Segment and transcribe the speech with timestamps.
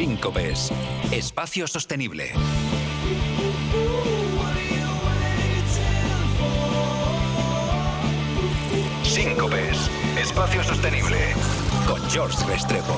[0.00, 0.72] Síncopes.
[1.12, 2.32] Espacio sostenible.
[9.02, 9.90] Síncopes.
[10.18, 11.18] Espacio sostenible.
[11.86, 12.94] Con George Restrepo.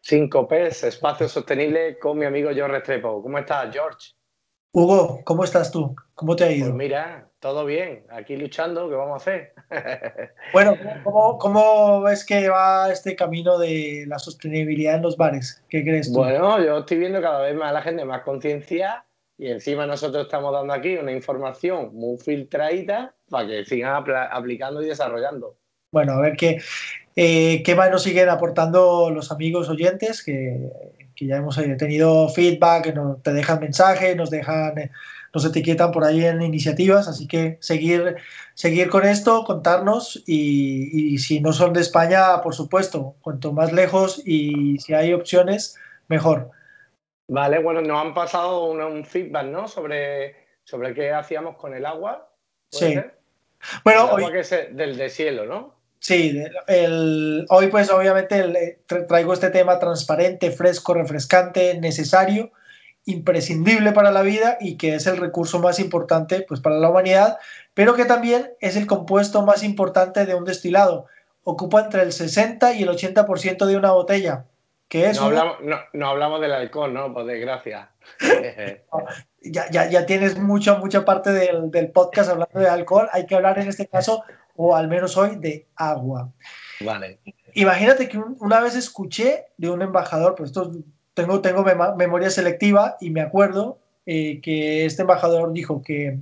[0.00, 0.82] Síncopes.
[0.82, 3.22] Espacio sostenible con mi amigo George Restrepo.
[3.22, 4.16] ¿Cómo estás, George?
[4.72, 5.94] Hugo, ¿cómo estás tú?
[6.16, 6.66] ¿Cómo te ha ido?
[6.66, 8.02] Pues mira, todo bien.
[8.10, 9.52] Aquí luchando, ¿qué vamos a hacer?
[10.52, 15.62] bueno, ¿cómo, ¿cómo, ves que va este camino de la sostenibilidad en los bares?
[15.68, 16.18] ¿Qué crees tú?
[16.18, 19.04] Bueno, yo estoy viendo cada vez más a la gente más conciencia
[19.38, 24.86] y encima nosotros estamos dando aquí una información muy filtradita para que sigan aplicando y
[24.86, 25.56] desarrollando.
[25.92, 26.60] Bueno, a ver qué,
[27.14, 30.68] eh, qué más nos siguen aportando los amigos oyentes, que,
[31.14, 34.90] que ya hemos eh, tenido feedback, que nos, te dejan mensajes, nos dejan, eh,
[35.36, 38.16] nos etiquetan por ahí en iniciativas, así que seguir,
[38.54, 43.70] seguir con esto, contarnos y, y si no son de España, por supuesto, cuanto más
[43.70, 45.76] lejos y si hay opciones,
[46.08, 46.50] mejor.
[47.28, 49.68] Vale, bueno, nos han pasado un, feedback, ¿no?
[49.68, 52.30] Sobre, sobre qué hacíamos con el agua.
[52.70, 52.94] Sí.
[53.84, 55.74] Bueno, el agua que es del deshielo, ¿no?
[55.98, 62.52] Sí, el, hoy pues obviamente traigo este tema transparente, fresco, refrescante, necesario,
[63.06, 67.38] imprescindible para la vida y que es el recurso más importante pues para la humanidad,
[67.72, 71.06] pero que también es el compuesto más importante de un destilado.
[71.44, 74.44] Ocupa entre el 60 y el 80% de una botella.
[74.88, 75.56] Que es no, hablamos,
[75.92, 77.12] no, hablamos del alcohol, ¿no?
[77.12, 77.90] Por desgracia.
[79.42, 83.08] ya, ya, ya, tienes mucha, mucha parte del, del podcast hablando de alcohol.
[83.12, 84.22] Hay que hablar en este caso
[84.56, 86.30] o al menos hoy de agua.
[86.80, 87.20] Vale.
[87.54, 90.72] Imagínate que una vez escuché de un embajador, pues esto
[91.16, 91.64] tengo, tengo
[91.96, 96.18] memoria selectiva y me acuerdo eh, que este embajador dijo que,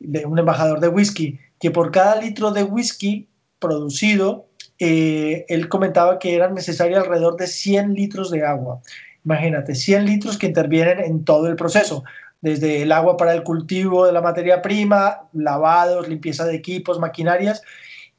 [0.00, 3.28] un embajador de whisky, que por cada litro de whisky
[3.60, 4.48] producido,
[4.80, 8.82] eh, él comentaba que eran necesarios alrededor de 100 litros de agua.
[9.24, 12.02] Imagínate, 100 litros que intervienen en todo el proceso
[12.40, 17.62] desde el agua para el cultivo de la materia prima, lavados, limpieza de equipos, maquinarias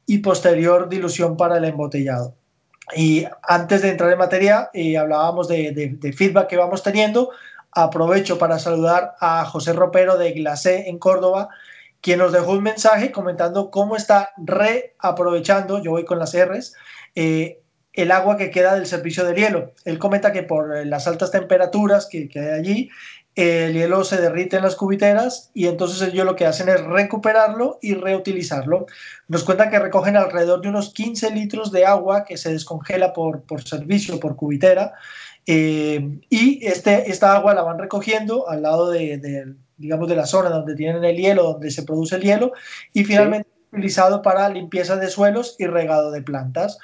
[0.06, 2.34] y posterior dilución para el embotellado.
[2.94, 7.30] Y antes de entrar en materia, eh, hablábamos de, feedback que vamos teniendo.
[7.70, 11.48] Aprovecho para saludar a José Ropero de Glacé en Córdoba,
[12.00, 16.74] quien nos dejó un mensaje comentando cómo está reaprovechando, yo voy con las R's,
[17.14, 17.60] eh,
[17.94, 19.72] el agua que queda del servicio del hielo.
[19.84, 22.90] Él comenta que por las altas temperaturas que, que hay allí,
[23.34, 27.78] el hielo se derrite en las cubiteras y entonces ellos lo que hacen es recuperarlo
[27.80, 28.86] y reutilizarlo.
[29.28, 33.42] Nos cuentan que recogen alrededor de unos 15 litros de agua que se descongela por,
[33.42, 34.92] por servicio, por cubitera,
[35.46, 40.50] eh, y este, esta agua la van recogiendo al lado de, digamos, de la zona
[40.50, 42.52] donde tienen el hielo, donde se produce el hielo,
[42.92, 46.78] y finalmente utilizado para limpieza de suelos y regado de plantas.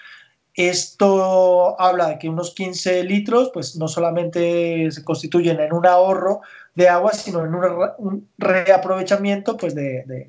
[0.59, 6.41] Esto habla de que unos 15 litros, pues no solamente se constituyen en un ahorro
[6.75, 10.29] de agua, sino en un, reaprovechamiento pues, de,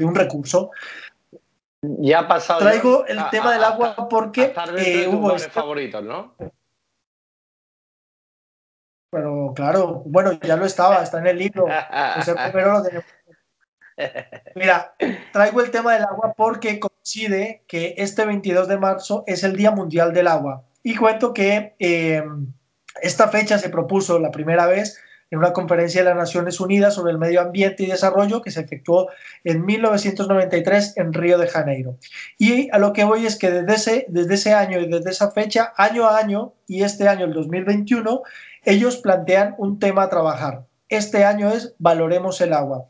[0.00, 0.70] un recurso.
[1.82, 2.60] Ya ha pasado.
[2.60, 5.50] Traigo el tema del agua porque eh, hubo este...
[5.50, 6.36] favoritos, ¿no?
[9.10, 11.66] Pero claro, bueno, ya lo estaba, está en el libro.
[12.16, 13.02] lo
[14.54, 14.94] Mira,
[15.32, 19.70] traigo el tema del agua porque coincide que este 22 de marzo es el Día
[19.70, 20.64] Mundial del Agua.
[20.82, 22.22] Y cuento que eh,
[23.02, 24.98] esta fecha se propuso la primera vez
[25.30, 28.60] en una conferencia de las Naciones Unidas sobre el medio ambiente y desarrollo que se
[28.60, 29.08] efectuó
[29.44, 31.98] en 1993 en Río de Janeiro.
[32.38, 35.30] Y a lo que voy es que desde ese, desde ese año y desde esa
[35.30, 38.22] fecha, año a año, y este año, el 2021,
[38.64, 40.64] ellos plantean un tema a trabajar.
[40.88, 42.86] Este año es Valoremos el agua.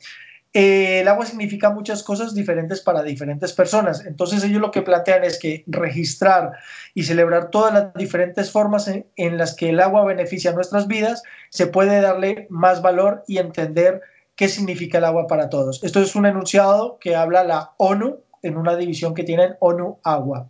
[0.55, 4.05] Eh, el agua significa muchas cosas diferentes para diferentes personas.
[4.07, 6.53] Entonces ellos lo que plantean es que registrar
[6.95, 11.67] y celebrar todas las diferentes formas en, las que el agua beneficia nuestras vidas, se
[11.67, 14.01] puede darle más valor y entender
[14.37, 15.83] qué significa el agua para todos.
[15.85, 20.49] Esto es un enunciado que habla la ONU en una división que tienen ONU Agua.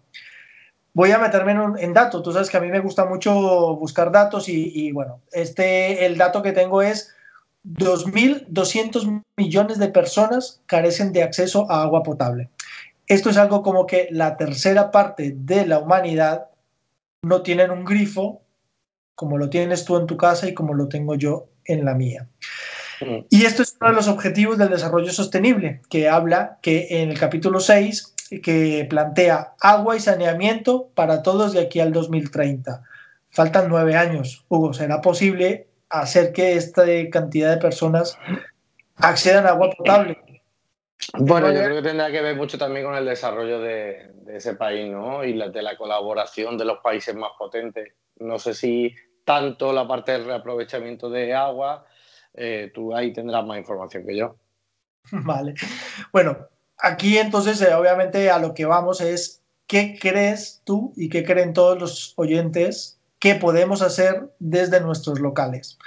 [0.92, 2.22] Voy a meterme en, datos.
[2.22, 6.18] Tú sabes que a mí me gusta mucho buscar datos y, y bueno, este, el
[6.18, 7.14] dato que tengo es
[7.74, 12.50] 2.200 millones de personas carecen de acceso a agua potable.
[13.06, 16.48] Esto es algo como que la tercera parte de la humanidad
[17.22, 18.42] no tienen un grifo
[19.14, 22.28] como lo tienes tú en tu casa y como lo tengo yo en la mía.
[23.30, 27.18] Y esto es uno de los objetivos del desarrollo sostenible, que habla que en el
[27.18, 32.82] capítulo 6, que plantea agua y saneamiento para todos de aquí al 2030.
[33.30, 34.44] Faltan nueve años.
[34.48, 38.18] Hugo, ¿será posible hacer que esta cantidad de personas
[38.96, 40.18] accedan a agua potable.
[41.16, 44.90] Bueno, yo creo que tendrá que ver mucho también con el desarrollo de, ese país,
[44.90, 45.24] ¿no?
[45.24, 47.94] Y la, de la colaboración de los países más potentes.
[48.18, 48.94] No sé si
[49.24, 51.86] tanto la parte del reaprovechamiento de agua,
[52.34, 54.36] eh, tú ahí tendrás más información que yo.
[55.12, 55.54] Vale.
[56.12, 56.48] Bueno,
[56.78, 61.52] aquí entonces, eh, obviamente, a lo que vamos es, ¿qué crees tú y qué creen
[61.52, 65.78] todos los oyentes que podemos hacer desde nuestros locales?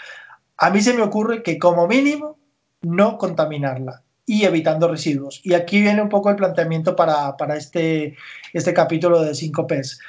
[0.57, 2.37] A mí se me ocurre que como mínimo
[2.81, 5.41] no contaminarla y evitando residuos.
[5.43, 8.15] Y aquí viene un poco el planteamiento para, este,
[8.53, 9.99] este capítulo de 5 Ps.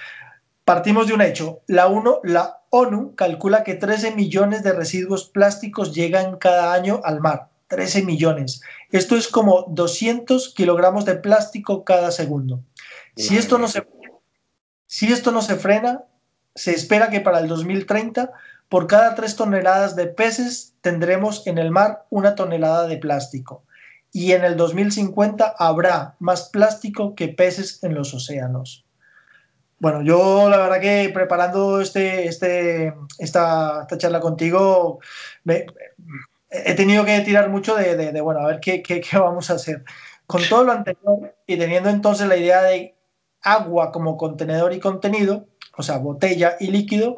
[0.64, 1.62] Partimos de un hecho.
[1.66, 7.20] La, uno, la ONU calcula que 13 millones de residuos plásticos llegan cada año al
[7.20, 7.48] mar.
[7.68, 8.60] 13 millones.
[8.90, 12.62] Esto es como 200 kilogramos de plástico cada segundo.
[13.16, 13.86] Si esto, no se,
[14.86, 16.04] si esto no se frena,
[16.54, 18.30] se espera que para el 2030,
[18.68, 23.64] por cada 3 toneladas de peces, tendremos en el mar una tonelada de plástico.
[24.12, 28.84] Y en el 2050 habrá más plástico que peces en los océanos.
[29.78, 35.00] Bueno, yo la verdad que preparando este, este, esta, esta charla contigo,
[35.44, 39.84] he tenido que tirar mucho de, bueno, a ver qué, qué, vamos a hacer.
[40.26, 42.96] Con todo lo anterior y teniendo entonces la idea de
[43.40, 47.16] agua como contenedor y contenido, o sea, botella y líquido,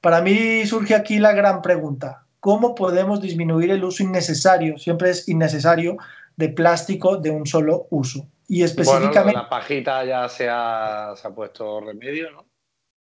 [0.00, 2.24] para mí surge aquí la gran pregunta.
[2.40, 5.96] ¿Cómo podemos disminuir el uso innecesario, siempre es innecesario,
[6.36, 8.26] de plástico de un solo uso?
[8.48, 9.38] Y específicamente...
[9.38, 12.46] la pajita ya se ha, se ha puesto remedio, ¿no?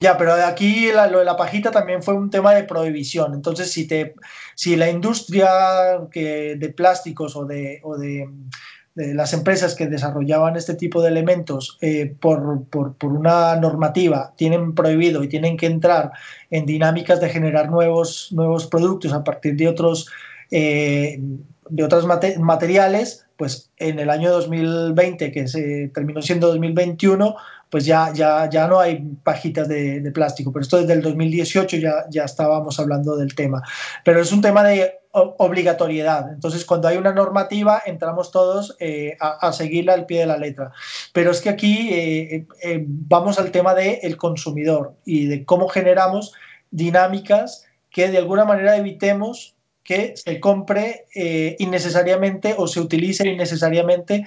[0.00, 3.32] Ya, pero aquí lo de la pajita también fue un tema de prohibición.
[3.32, 4.14] Entonces, si, te,
[4.54, 5.48] si la industria
[6.10, 8.28] que, de plásticos o, de, o de,
[8.94, 14.74] las empresas que desarrollaban este tipo de elementos eh, por, por, por, una normativa tienen
[14.74, 16.12] prohibido y tienen que entrar
[16.50, 20.08] en dinámicas de generar nuevos, nuevos productos a partir de otros,
[20.52, 21.18] eh,
[21.68, 22.06] de otros
[22.38, 27.34] materiales, pues en el año 2020, que se terminó siendo 2021,
[27.70, 32.04] pues ya, ya, ya no hay pajitas de, plástico, pero esto desde el 2018 ya,
[32.10, 33.60] ya estábamos hablando del tema.
[34.04, 36.32] Pero es un tema de obligatoriedad.
[36.32, 40.72] Entonces, cuando hay una normativa, entramos todos eh, a, seguirla al pie de la letra.
[41.12, 46.32] Pero es que aquí eh, eh, vamos al tema del consumidor y de cómo generamos
[46.70, 51.04] dinámicas que de alguna manera evitemos que se compre
[51.58, 54.26] innecesariamente o se utilice innecesariamente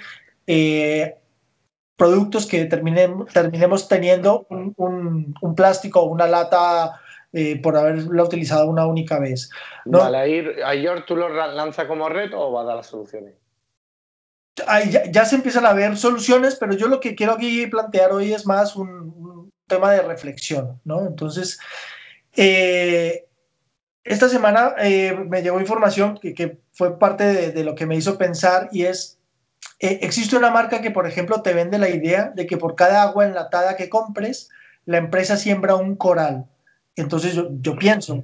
[1.97, 7.01] productos que terminemos, terminemos teniendo un, plástico o una lata
[7.37, 9.49] eh, por haberla utilizado una única vez.
[9.85, 9.99] ¿no?
[9.99, 13.35] Vale, ¿a tú lo lanza como reto o va a dar las soluciones?
[15.11, 18.47] ya, se empiezan a ver soluciones, pero yo lo que quiero aquí plantear hoy es
[18.47, 21.05] más un, tema de reflexión, ¿no?
[21.05, 21.59] Entonces,
[22.35, 23.27] eh,
[24.03, 28.17] esta semana eh, me llegó información que, fue parte de, de, lo que me hizo
[28.17, 29.17] pensar y es
[29.79, 33.03] eh, existe una marca que, por ejemplo, te vende la idea de que por cada
[33.03, 34.49] agua enlatada que compres,
[34.85, 36.45] la empresa siembra un coral.
[36.97, 38.23] Entonces yo, pienso,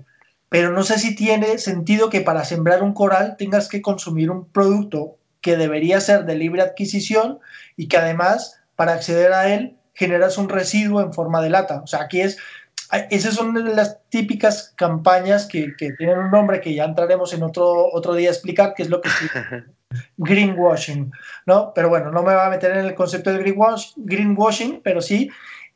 [0.49, 4.49] pero no sé si tiene sentido que para sembrar un coral tengas que consumir un
[4.49, 7.39] producto que debería ser de libre adquisición
[7.77, 11.81] y que además, para acceder a él, generas un residuo en forma de lata.
[11.83, 12.37] O sea, aquí es,
[13.09, 17.91] esas son las típicas campañas que, que, tienen un nombre que ya entraremos en otro,
[17.91, 19.09] otro día a explicar, qué es lo que
[20.17, 21.11] greenwashing,
[21.45, 21.73] ¿no?
[21.73, 25.29] Pero bueno, no me va a meter en el concepto del greenwashing, pero sí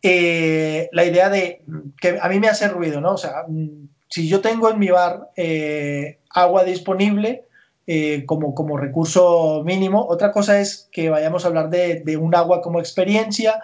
[0.10, 1.64] eh, la idea de
[2.00, 3.14] que a mí me hace ruido, ¿no?
[3.14, 7.46] O sea, mm, si yo tengo en mi bar eh, agua disponible
[7.88, 12.62] eh, como, como recurso mínimo, otra cosa es que vayamos a hablar de, un agua
[12.62, 13.62] como experiencia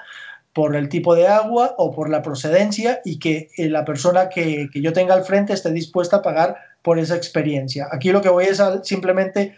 [0.53, 4.81] por el tipo de agua o por la procedencia y que la persona que, que
[4.81, 7.87] yo tenga al frente esté dispuesta a pagar por esa experiencia.
[7.91, 9.55] Aquí lo que voy es simplemente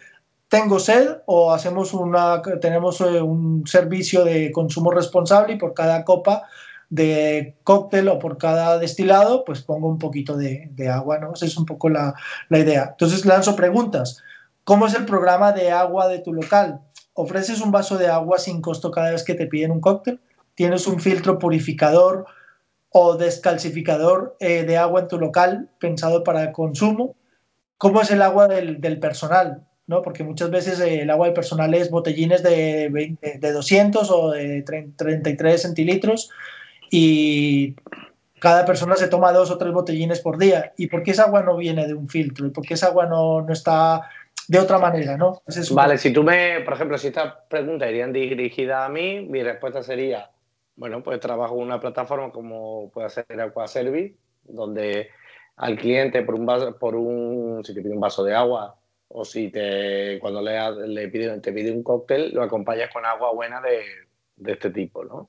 [0.47, 6.05] tengo sed o hacemos una, tenemos eh, un servicio de consumo responsable y por cada
[6.05, 6.43] copa
[6.89, 11.33] de cóctel o por cada destilado, pues pongo un poquito de, agua, ¿no?
[11.33, 12.13] Esa es un poco la,
[12.49, 12.89] la, idea.
[12.91, 14.21] Entonces lanzo preguntas.
[14.63, 16.81] ¿Cómo es el programa de agua de tu local?
[17.13, 20.19] ¿Ofreces un vaso de agua sin costo cada vez que te piden un cóctel?
[20.55, 22.25] ¿Tienes un filtro purificador
[22.89, 27.15] o descalcificador eh, de agua en tu local pensado para consumo?
[27.77, 29.65] ¿Cómo es el agua del, del personal?
[29.87, 30.01] ¿no?
[30.01, 34.63] Porque muchas veces eh, el agua del personal es botellines de, de 200 o de
[34.63, 36.31] 33 centilitros
[36.89, 37.75] y
[38.39, 40.73] cada persona se toma dos o tres botellines por día.
[40.77, 42.45] ¿Y por qué esa agua no viene de un filtro?
[42.45, 44.09] ¿Y por qué esa agua no, no está
[44.47, 45.41] de otra manera, ¿no?
[45.71, 49.81] Vale, si tú me, por ejemplo, si esta pregunta irían dirigida a mí, mi respuesta
[49.81, 50.29] sería,
[50.75, 55.09] bueno, pues trabajo en una plataforma como puede ser Aquaservice, donde
[55.55, 58.75] al cliente por un vaso, por un, si te pide un vaso de agua,
[59.07, 63.31] o si te, cuando le, le pide, te pide un cóctel, lo acompañas con agua
[63.33, 63.81] buena de,
[64.35, 65.27] de este tipo, ¿no?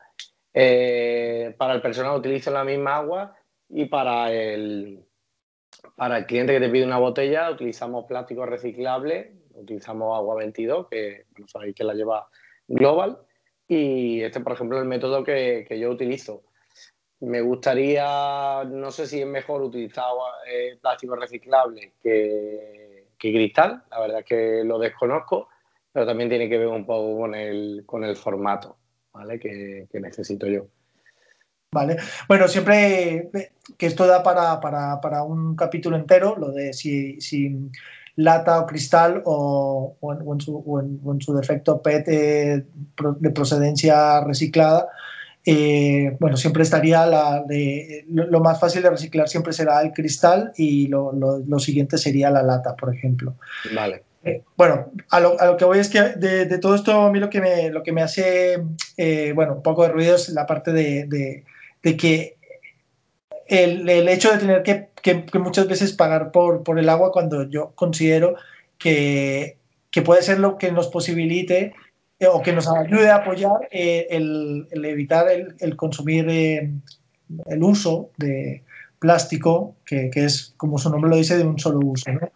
[0.58, 3.36] Eh, para el personal utilizo la misma agua
[3.68, 5.04] y para el,
[5.96, 11.26] para el cliente que te pide una botella utilizamos plástico reciclable, utilizamos agua 22, que
[11.38, 12.26] no sabéis que la lleva
[12.68, 13.18] Global,
[13.68, 16.44] y este, por ejemplo, el método que, que, yo utilizo.
[17.20, 20.06] Me gustaría, no sé si es mejor utilizar
[20.48, 25.48] eh, plástico reciclable que, que, cristal, la verdad es que lo desconozco,
[25.92, 28.78] pero también tiene que ver un poco con el, con el formato
[29.16, 29.38] ¿vale?
[29.38, 30.66] que, que necesito yo.
[31.72, 31.96] Vale.
[32.28, 33.30] Bueno, siempre
[33.76, 37.70] que esto da para, para, para, un capítulo entero, lo de si, si
[38.16, 42.66] lata o cristal o, o, en, su, o, en, o, en, su, defecto PET eh,
[43.20, 44.88] de procedencia reciclada.
[45.44, 49.92] Eh, bueno, siempre estaría la de, lo, lo, más fácil de reciclar siempre será el
[49.92, 53.36] cristal y lo, lo, lo siguiente sería la lata, por ejemplo.
[53.74, 54.05] Vale.
[54.26, 57.40] Eh, bueno, a lo, que voy es que de, todo esto a mí lo que
[57.40, 58.60] me, lo que me hace,
[58.96, 61.44] eh, bueno, un poco de ruido es la parte de,
[61.80, 62.36] de, que
[63.46, 67.48] el, el, hecho de tener que, que, muchas veces pagar por, por el agua cuando
[67.48, 68.34] yo considero
[68.78, 69.58] que,
[69.92, 71.74] que puede ser lo que nos posibilite
[72.18, 78.10] eh, o que nos ayude a apoyar el, el, evitar el, el consumir el uso
[78.16, 78.64] de
[78.98, 82.10] plástico, que, que, es, como su nombre lo dice, de un solo uso.
[82.10, 82.32] ¿no?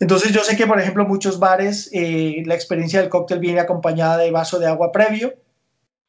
[0.00, 4.16] Entonces yo sé que, por ejemplo, muchos bares, eh, la experiencia del cóctel viene acompañada
[4.18, 5.34] de vaso de agua previo.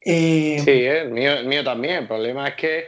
[0.00, 2.02] Eh, sí, el mío, el mío también.
[2.02, 2.84] El problema es que,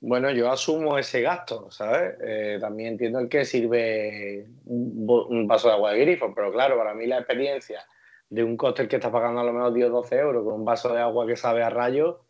[0.00, 2.16] bueno, yo asumo ese gasto, ¿sabes?
[2.22, 6.92] Eh, también entiendo el que sirve un, vaso de agua de grifo, pero claro, para
[6.94, 7.84] mí la experiencia
[8.28, 10.64] de un cóctel que está pagando a lo menos 10 o 12 euros con un
[10.64, 12.24] vaso de agua que sabe a rayo,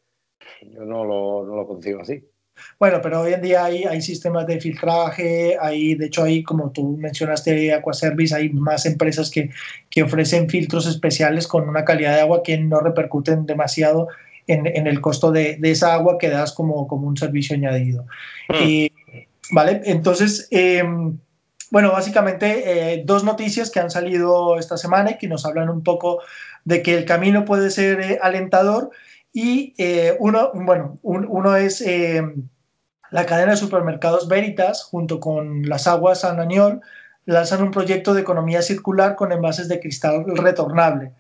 [0.63, 2.25] yo no lo, no lo consigo así.
[2.79, 6.71] Bueno, pero hoy en día hay, hay sistemas de filtraje, hay, de hecho, hay, como
[6.71, 9.51] tú mencionaste, Aquaservice, hay más empresas que,
[9.91, 14.09] que ofrecen filtros especiales con una calidad de agua que no repercuten demasiado
[14.47, 18.07] en, en el costo de, de, esa agua que das como, como un servicio añadido.
[18.49, 18.63] Mm.
[18.63, 18.93] Y,
[19.51, 20.83] vale, entonces, eh,
[21.71, 25.83] bueno, básicamente eh, dos noticias que han salido esta semana y que nos hablan un
[25.83, 26.21] poco
[26.65, 28.91] de que el camino puede ser eh, alentador
[29.35, 32.23] y eh, uno, bueno, un, uno es eh,
[33.11, 36.81] la cadena de supermercados Veritas junto con las aguas San Aniol
[37.27, 41.13] lanzan un proyecto de economía circular con envases de cristal retornable.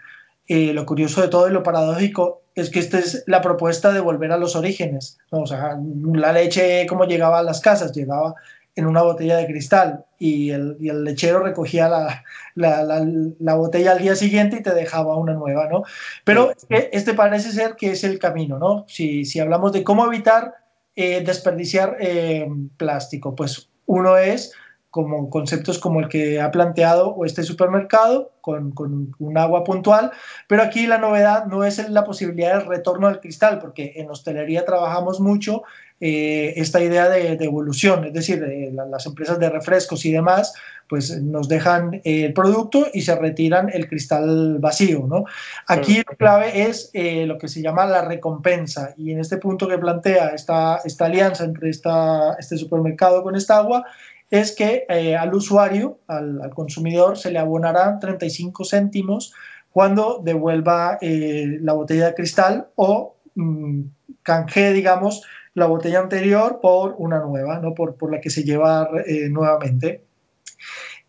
[0.46, 3.98] Eh, lo curioso de todo y lo paradójico es que esta es la propuesta de
[3.98, 5.18] volver a los orígenes.
[5.30, 5.76] O sea,
[6.12, 7.92] la leche, ¿cómo llegaba a las casas?
[7.92, 8.34] Llegaba
[8.76, 13.06] en una botella de cristal y el, y el lechero recogía la, la, la,
[13.38, 15.84] la, botella al día siguiente y te dejaba una nueva, ¿no?
[16.24, 18.84] Pero este parece ser que es el camino, ¿no?
[18.88, 20.54] Si, si hablamos de cómo evitar
[20.96, 24.52] eh, desperdiciar eh, plástico, pues uno es
[24.90, 30.12] como conceptos como el que ha planteado este supermercado con, con, un agua puntual,
[30.46, 34.64] pero aquí la novedad no es la posibilidad del retorno del cristal, porque en hostelería
[34.64, 35.64] trabajamos mucho
[36.00, 40.12] eh, esta idea de, de, evolución, es decir, eh, la, las empresas de refrescos y
[40.12, 40.52] demás,
[40.88, 45.24] pues nos dejan eh, el producto y se retiran el cristal vacío, ¿no?
[45.66, 49.68] Aquí la clave es eh, lo que se llama la recompensa y en este punto
[49.68, 53.84] que plantea esta, esta alianza entre esta, este supermercado con esta agua
[54.30, 59.32] es que eh, al usuario, al, al, consumidor, se le abonarán 35 céntimos
[59.70, 63.82] cuando devuelva eh, la botella de cristal o mmm,
[64.22, 65.22] canje, digamos,
[65.54, 67.74] la botella anterior por una nueva, ¿no?
[67.74, 70.04] por, por la que se lleva eh, nuevamente.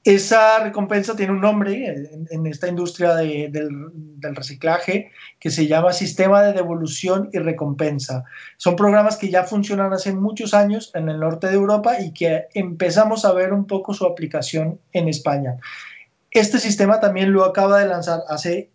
[0.04, 5.10] Esa recompensa tiene un nombre en, en esta industria de, del, del, reciclaje
[5.40, 8.24] que se llama Sistema de Devolución y Recompensa.
[8.58, 12.46] Son programas que ya funcionan hace muchos años en el norte de Europa y que
[12.54, 15.58] empezamos a ver un poco su aplicación en España.
[16.30, 18.70] Este sistema también lo acaba de lanzar hace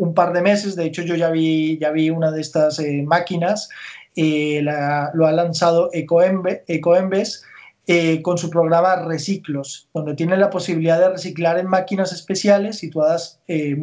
[0.00, 3.02] un par de meses, de hecho yo ya vi, ya vi una de estas eh,
[3.06, 3.68] máquinas,
[4.16, 7.44] eh, la, lo ha lanzado Ecoembes, Ecoembes
[7.86, 13.40] eh, con su programa Reciclos, donde tiene la posibilidad de reciclar en máquinas especiales situadas
[13.48, 13.76] eh,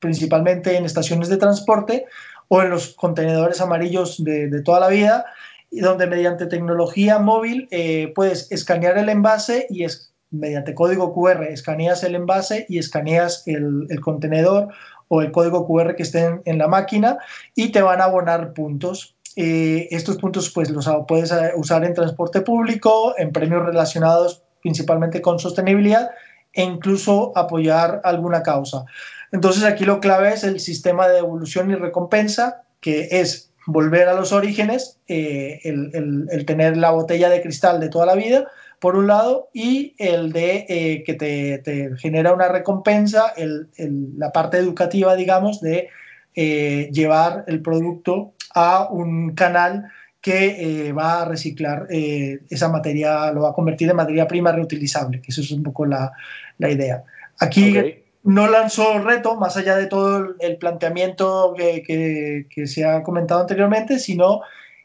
[0.00, 2.04] principalmente en estaciones de transporte
[2.48, 5.24] o en los contenedores amarillos de, toda la vida,
[5.70, 12.04] donde mediante tecnología móvil eh, puedes escanear el envase y es, mediante código QR escaneas
[12.04, 14.68] el envase y escaneas el, el contenedor
[15.08, 17.18] o el código QR que esté en, la máquina
[17.54, 21.94] y te van a abonar puntos eh, estos puntos pues los puedes eh, usar en
[21.94, 26.10] transporte público, en premios relacionados principalmente con sostenibilidad
[26.52, 28.84] e incluso apoyar alguna causa.
[29.30, 34.14] Entonces aquí lo clave es el sistema de devolución y recompensa, que es volver a
[34.14, 38.50] los orígenes, eh, el, el, tener la botella de cristal de toda la vida
[38.80, 43.32] por un lado, y el de eh, que te, genera una recompensa,
[43.76, 45.88] la parte educativa, digamos, de
[46.34, 53.50] eh, llevar el producto a un canal que va a reciclar esa materia, lo va
[53.50, 56.12] a convertir en materia prima reutilizable, que eso es un poco la,
[56.58, 57.04] idea.
[57.38, 63.98] Aquí no lanzó reto, más allá de todo el planteamiento que, se ha comentado anteriormente,
[63.98, 64.42] sino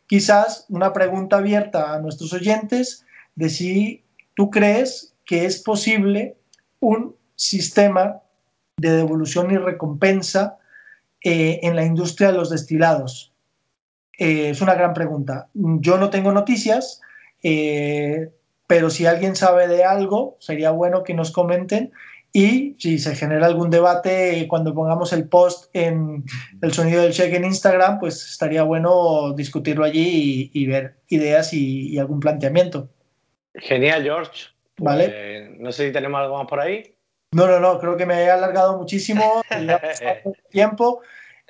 [0.07, 4.03] quizás una pregunta abierta a nuestros oyentes de si
[4.35, 6.37] tú crees que es posible
[6.79, 8.21] un sistema
[8.77, 10.57] de devolución y recompensa
[11.21, 13.33] eh, en la industria de los destilados.
[14.17, 15.49] Eh, es una gran pregunta.
[15.53, 17.01] Yo no tengo noticias,
[17.41, 18.29] eh,
[18.67, 21.91] pero si alguien sabe de algo, sería bueno que nos comenten
[22.35, 26.25] y si se genera algún debate cuando pongamos el post en
[26.61, 31.97] el sonido del check en Instagram, pues estaría bueno discutirlo allí y, ver ideas y,
[31.99, 32.89] algún planteamiento.
[33.55, 34.47] Genial, George.
[34.77, 35.09] vale.
[35.09, 36.95] Pues, no sé si tenemos algo más por ahí.
[37.31, 39.71] No, no, no, creo que me he alargado muchísimo el
[40.49, 41.01] tiempo.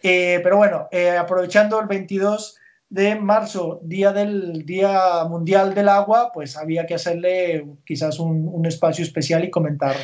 [0.02, 2.58] Eh, pero bueno, eh, aprovechando el 22
[2.90, 8.66] de marzo, día del Día Mundial del Agua, pues había que hacerle quizás un, un
[8.66, 9.96] espacio especial y comentar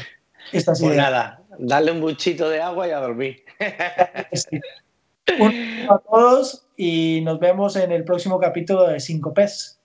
[0.51, 3.43] pues nada, darle un buchito de agua y a dormir.
[5.39, 9.78] Un saludo a todos y nos vemos en el próximo capítulo de 5 Pes.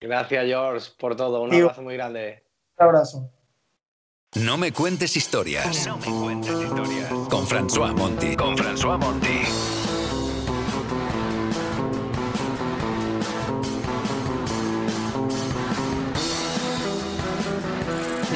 [0.00, 1.42] Gracias, George, por todo.
[1.42, 2.44] Un abrazo muy grande.
[2.78, 3.30] Un abrazo.
[4.36, 5.86] No me cuentes historias.
[5.86, 7.10] No me cuentes historias.
[7.28, 8.36] Con François Monti.
[8.36, 9.40] Con François Monti.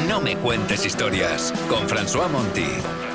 [0.09, 3.12] No me cuentes historias con François Monti.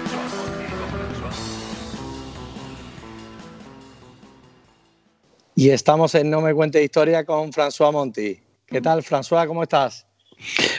[5.59, 8.39] Y estamos en No me cuentes historia con François Monti.
[8.67, 9.47] ¿Qué tal, François?
[9.47, 10.05] ¿Cómo estás?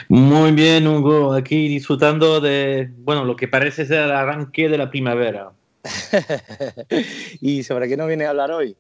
[0.08, 1.32] Muy bien, Hugo.
[1.32, 5.50] Aquí disfrutando de, bueno, lo que parece ser el arranque de la primavera.
[7.40, 8.76] ¿Y sobre qué nos viene a hablar hoy?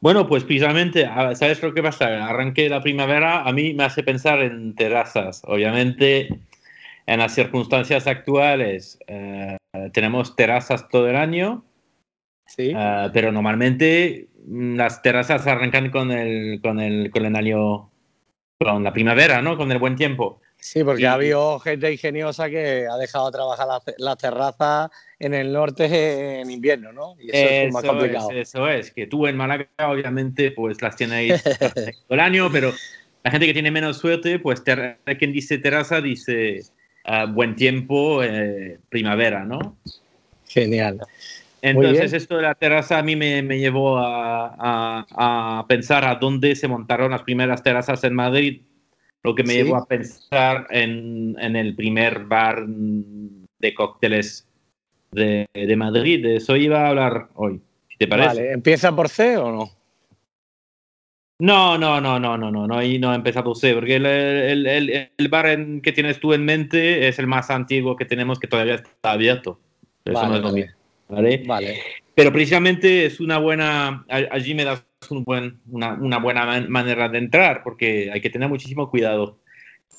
[0.00, 2.26] Bueno, pues precisamente, ¿sabes lo que pasa?
[2.26, 5.42] Arranque de la primavera a mí me hace pensar en terrazas.
[5.44, 6.40] Obviamente,
[7.04, 9.58] en las circunstancias actuales eh,
[9.92, 11.66] tenemos terrazas todo el año,
[12.46, 12.72] sí.
[12.74, 17.90] Eh, pero normalmente las terrazas arrancan con el, con el, con el año,
[18.58, 19.56] con la primavera, ¿no?
[19.56, 20.40] Con el buen tiempo.
[20.58, 26.40] Sí, porque ha habido gente ingeniosa que ha dejado trabajar las, terrazas en el norte
[26.40, 27.14] en invierno, ¿no?
[27.20, 28.30] Y eso, es más complicado.
[28.30, 32.72] eso es, que tú en Málaga obviamente pues las tienes todo el año, pero
[33.22, 36.62] la gente que tiene menos suerte, pues quien dice terraza dice
[37.04, 39.76] ah, buen tiempo, eh, primavera, ¿no?
[40.48, 41.00] Genial.
[41.68, 46.68] Entonces esto de la terraza a mí me, llevó a, a, pensar a dónde se
[46.68, 48.62] montaron las primeras terrazas en Madrid
[49.26, 54.46] lo que me llevó a pensar en, en, el primer bar de cócteles
[55.10, 56.22] de, de, Madrid.
[56.22, 57.60] De eso iba a hablar hoy.
[57.98, 58.28] ¿Te parece?
[58.28, 59.70] Vale, ¿empieza por C o no?
[61.40, 64.66] No, no, no, no, no, no, no, ahí no ha empezado C, porque el, el,
[64.66, 68.38] el, el bar en, que tienes tú en mente es el más antiguo que tenemos
[68.38, 69.60] que todavía está abierto.
[70.04, 70.75] Eso no es lo mismo.
[71.08, 71.42] ¿Vale?
[71.46, 71.78] Vale.
[72.14, 77.18] Pero precisamente es una buena, allí me das un buen, una, una, buena manera de
[77.18, 79.38] entrar, porque hay que tener muchísimo cuidado.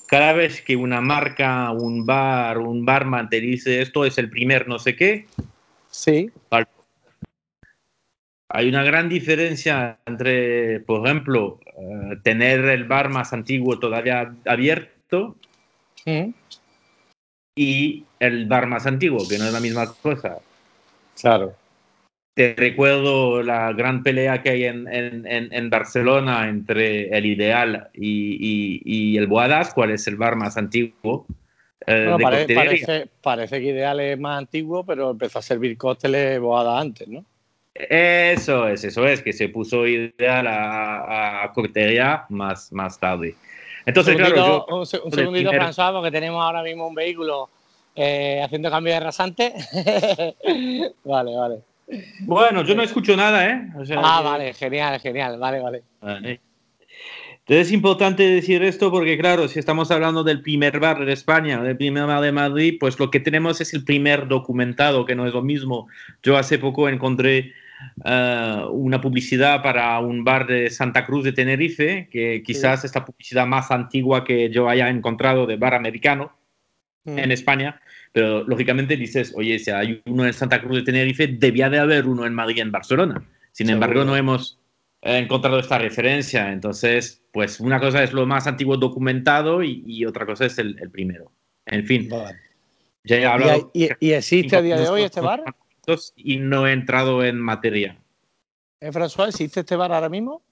[0.08, 4.66] Cada vez que una marca, un bar, un barman te dice esto es el primer
[4.66, 5.26] no sé qué,
[5.90, 6.30] sí.
[8.48, 15.36] hay una gran diferencia entre, por ejemplo, eh, tener el bar más antiguo todavía abierto
[16.04, 16.30] mm.
[17.54, 20.38] y el bar más antiguo, que no es la misma cosa.
[21.20, 21.54] Claro.
[22.34, 28.80] Te recuerdo la gran pelea que hay en, en, en Barcelona entre el Ideal y,
[28.84, 31.26] y, el Boadas, cuál es el bar más antiguo.
[31.84, 37.08] Eh, parece, parece, que Ideal es más antiguo, pero empezó a servir cócteles Boadas antes,
[37.08, 37.24] ¿no?
[37.74, 43.34] Eso es, eso es, que se puso Ideal a, a coctelería más, más tarde.
[43.84, 47.48] Entonces, un segundito, claro, yo, un, segundito, François, porque tenemos ahora mismo un vehículo
[47.98, 49.52] eh, haciendo cambio de rasante.
[51.04, 51.60] vale, vale.
[52.20, 53.68] Bueno, yo no escucho nada, ¿eh?
[53.96, 55.82] ah, vale, genial, genial, vale, vale.
[56.00, 61.62] Entonces es importante decir esto porque, claro, si estamos hablando del primer bar de España,
[61.62, 65.26] del primer bar de Madrid, pues lo que tenemos es el primer documentado, que no
[65.26, 65.88] es lo mismo.
[66.22, 67.54] Yo hace poco encontré
[68.04, 73.04] eh, una publicidad para un bar de Santa Cruz de Tenerife, que quizás es la
[73.04, 76.32] publicidad más antigua que yo haya encontrado de bar americano
[77.04, 77.18] mm.
[77.18, 77.80] en España.
[78.12, 82.06] Pero lógicamente dices, oye, si hay uno en Santa Cruz de Tenerife, debía de haber
[82.06, 83.22] uno en Madrid y en Barcelona.
[83.52, 84.58] Sin embargo, no hemos,
[85.02, 86.52] he encontrado esta referencia.
[86.52, 91.30] Entonces, pues una cosa es lo más antiguo documentado y, otra cosa es el, primero.
[91.66, 92.08] En fin.
[93.04, 95.42] Ya he hablado ¿Y, existe a día de hoy este bar?
[96.16, 97.98] Y no he entrado en materia.
[98.80, 100.42] ¿En François existe este bar ahora mismo?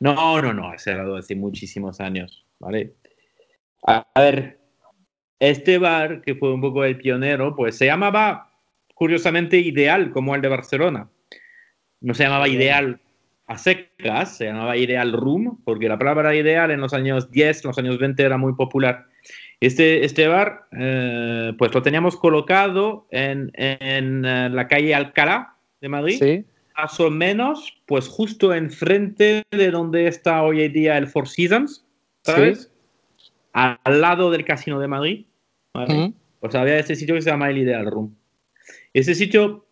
[0.00, 2.94] No, no, no, ha cerrado hace muchísimos años, ¿vale?
[3.86, 4.57] A, ver,
[5.40, 8.50] este bar, que fue un poco el pionero, pues se llamaba,
[8.94, 11.08] curiosamente, Ideal, como el de Barcelona.
[12.00, 13.00] No se llamaba Ideal
[13.46, 17.78] a secas, se llamaba Ideal Room, porque la palabra ideal en los años 10, los
[17.78, 19.06] años 20 era muy popular.
[19.60, 25.88] Este, este bar, eh, pues lo teníamos colocado en, en, eh, la calle Alcalá de
[25.88, 26.18] Madrid.
[26.18, 26.44] Sí
[26.78, 31.84] más o menos, pues justo enfrente de donde está hoy en día el Four Seasons,
[32.22, 32.70] ¿sabes?
[33.58, 35.26] Al lado del Casino de Madrid.
[35.72, 38.16] Pues había este sitio que se llama el Ideal Room.
[38.92, 39.66] Ese sitio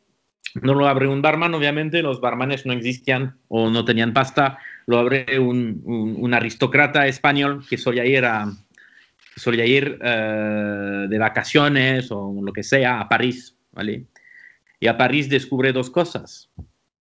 [0.55, 4.99] no lo abre un barman, obviamente, los barmanes no existían o no tenían pasta, lo
[4.99, 8.47] abre un, un, aristócrata español que solía ir, a,
[9.37, 14.07] solía ir eh, de vacaciones o lo que sea a París, ¿vale?
[14.81, 16.51] Y a París descubre dos cosas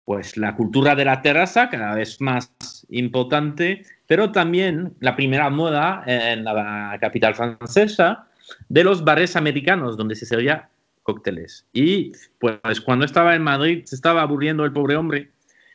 [0.07, 2.55] pues la cultura de la terraza cada vez más
[2.91, 8.27] importante, pero también la primera moda en la capital francesa
[8.69, 10.69] de los bares americanos donde se servía
[11.03, 11.67] cócteles.
[11.73, 15.31] Y pues cuando estaba en Madrid se estaba aburriendo el pobre hombre.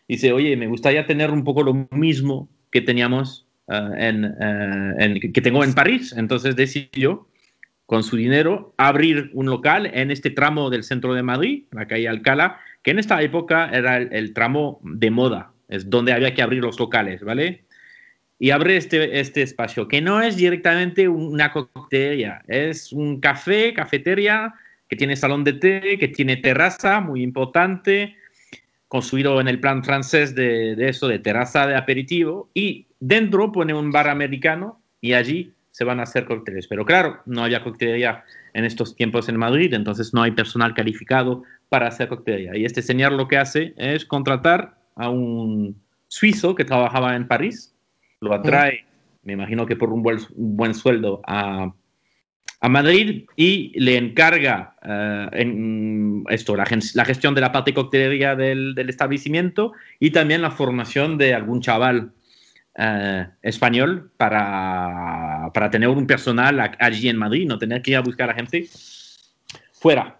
[0.07, 5.41] Dice, oye, me gustaría tener un poco lo mismo que teníamos eh, eh, en, que
[5.41, 6.13] tengo en París.
[6.17, 7.27] Entonces decidió
[7.85, 12.07] con su dinero abrir un local en este tramo del centro de Madrid, la calle
[12.07, 16.61] Alcalá, que en esta época era el, tramo de moda, es donde había que abrir
[16.61, 17.65] los locales, ¿vale?
[18.41, 24.55] Y abre este, este espacio, que no es directamente una coctelería, es un café, cafetería,
[24.89, 28.15] que tiene salón de té, que tiene terraza, muy importante,
[28.87, 33.75] construido en el plan francés de, de eso, de terraza de aperitivo, y dentro pone
[33.75, 36.65] un bar americano y allí se van a hacer cócteles.
[36.65, 38.23] Pero claro, no había coctelería
[38.55, 42.57] en estos tiempos en Madrid, entonces no hay personal calificado para hacer coctelería.
[42.57, 47.70] Y este señor lo que hace es contratar a un suizo que trabajaba en París,
[48.21, 48.85] lo atrae,
[49.23, 51.73] me imagino que por un buen, buen sueldo, a,
[52.59, 58.35] a, Madrid y le encarga eh, en esto, la, la, gestión de la parte coctelería
[58.35, 62.13] del, del, establecimiento y también la formación de algún chaval
[62.75, 68.01] eh, español para, para, tener un personal allí en Madrid, no tener que ir a
[68.01, 68.69] buscar a gente
[69.73, 70.19] fuera.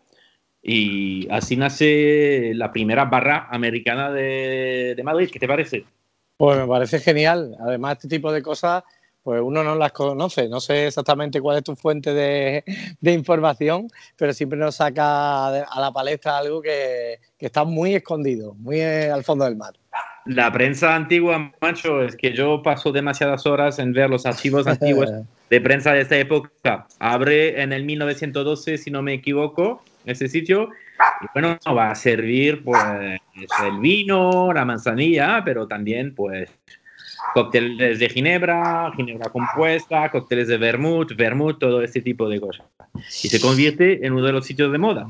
[0.63, 5.29] Y así nace la primera barra americana de, de Madrid.
[5.31, 5.85] ¿Qué te parece?
[6.41, 7.56] Pues me parece genial.
[7.60, 8.84] Además, este tipo de cosas
[9.21, 10.49] pues uno no las conoce.
[10.49, 12.63] No sé exactamente cuál es tu fuente de,
[12.99, 18.56] de información, pero siempre nos saca a la palestra algo que, que, está muy escondido,
[18.56, 19.75] muy al fondo del mar.
[20.25, 25.12] La prensa antigua, macho, es que yo paso demasiadas horas en ver los archivos antiguos
[25.47, 26.88] de prensa de esta época.
[26.97, 30.69] Abre en el 1912, si no me equivoco, ese sitio.
[31.21, 32.81] Y bueno, va a servir pues
[33.63, 36.49] el vino, la manzanilla, pero también pues
[37.33, 42.65] cócteles de ginebra, ginebra compuesta, cócteles de vermut, vermut, todo este tipo de cosas.
[43.23, 45.07] Y se convierte en uno de los sitios de moda.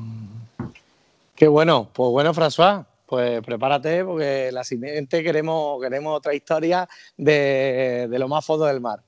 [1.35, 8.07] Qué bueno, pues bueno, François, pues prepárate porque la siguiente queremos, queremos otra historia de,
[8.09, 9.01] de lo más fondo del mar.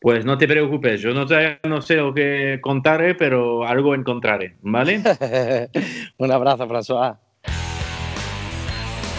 [0.00, 1.26] Pues no te preocupes, yo no,
[1.64, 5.02] no sé lo que contaré, pero algo encontraré, ¿vale?
[6.18, 7.18] Un abrazo, François.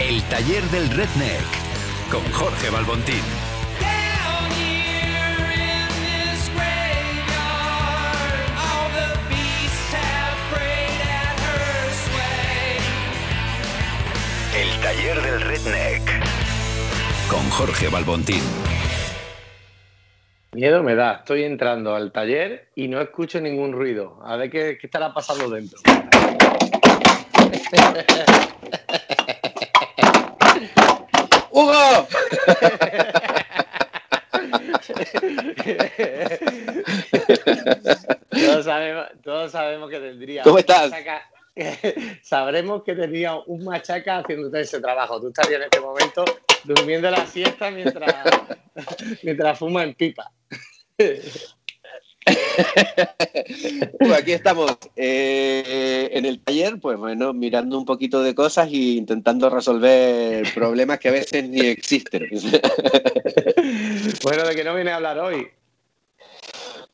[0.00, 3.20] El taller del Redneck con Jorge Balbontín.
[14.56, 16.02] El taller del Redneck
[17.28, 18.79] con Jorge Balbontín.
[20.52, 24.18] Miedo me da, estoy entrando al taller y no escucho ningún ruido.
[24.24, 25.78] A ver qué, estará pasando dentro.
[31.50, 32.08] ¡Hugo!
[38.30, 40.42] todos, sabemos, todos sabemos que tendría.
[40.42, 40.90] ¿Cómo estás?
[42.22, 45.20] sabremos que tenía un machaca haciéndote ese trabajo.
[45.20, 46.24] Tú estarías en este momento
[46.64, 48.14] durmiendo la siesta mientras,
[49.22, 50.30] mientras fuma en pipa.
[53.98, 58.76] pues aquí estamos eh, en el taller, pues bueno, mirando un poquito de cosas e
[58.76, 62.28] intentando resolver problemas que a veces ni existen.
[64.22, 65.48] bueno, ¿de qué no viene a hablar hoy?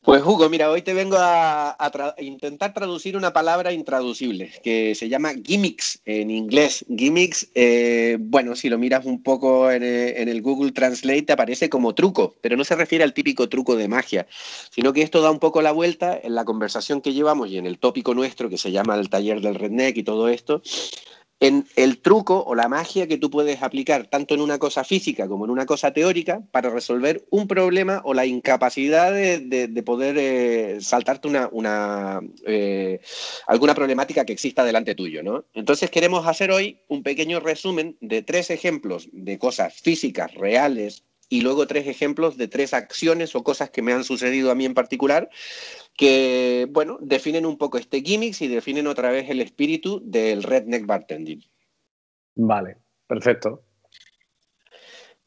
[0.07, 1.77] Pues Hugo, mira, hoy te vengo a,
[2.19, 6.85] intentar traducir una palabra intraducible que se llama gimmicks en inglés.
[6.97, 11.69] Gimmicks, eh, bueno, si lo miras un poco en, en, el Google Translate te aparece
[11.69, 14.29] como truco, pero no se refiere al típico truco de magia,
[14.71, 17.67] sino que esto da un poco la vuelta en la conversación que llevamos y en
[17.67, 20.63] el tópico nuestro que se llama el taller del redneck y todo esto
[21.39, 25.29] en el truco o la magia que tú puedes aplicar tanto en una cosa física
[25.29, 30.79] como en una cosa teórica para resolver un problema o la incapacidad de, poder eh,
[30.81, 33.01] saltarte una, eh,
[33.47, 35.23] alguna problemática que exista delante tuyo.
[35.23, 35.45] ¿no?
[35.53, 41.41] Entonces queremos hacer hoy un pequeño resumen de tres ejemplos de cosas físicas reales y
[41.41, 44.75] luego tres ejemplos de tres acciones o cosas que me han sucedido a mí en
[44.75, 45.29] particular
[45.97, 50.87] que, bueno, definen un poco este gimmicks y definen otra vez el espíritu del redneck
[50.87, 51.43] bartending.
[52.37, 53.66] Vale, perfecto.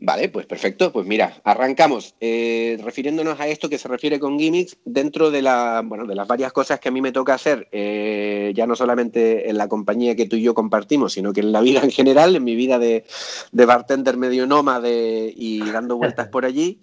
[0.01, 0.93] Vale, pues perfecto.
[0.93, 2.15] Pues mira, arrancamos.
[2.21, 6.25] Eh, refiriéndonos a esto que se refiere con gimmicks, dentro de, la, bueno, de las
[6.25, 10.15] varias cosas que a mí me toca hacer, eh, ya no solamente en la compañía
[10.15, 12.79] que tú y yo compartimos, sino que en la vida en general, en mi vida
[12.79, 13.03] de,
[13.51, 16.81] de bartender medio nómade y dando vueltas por allí,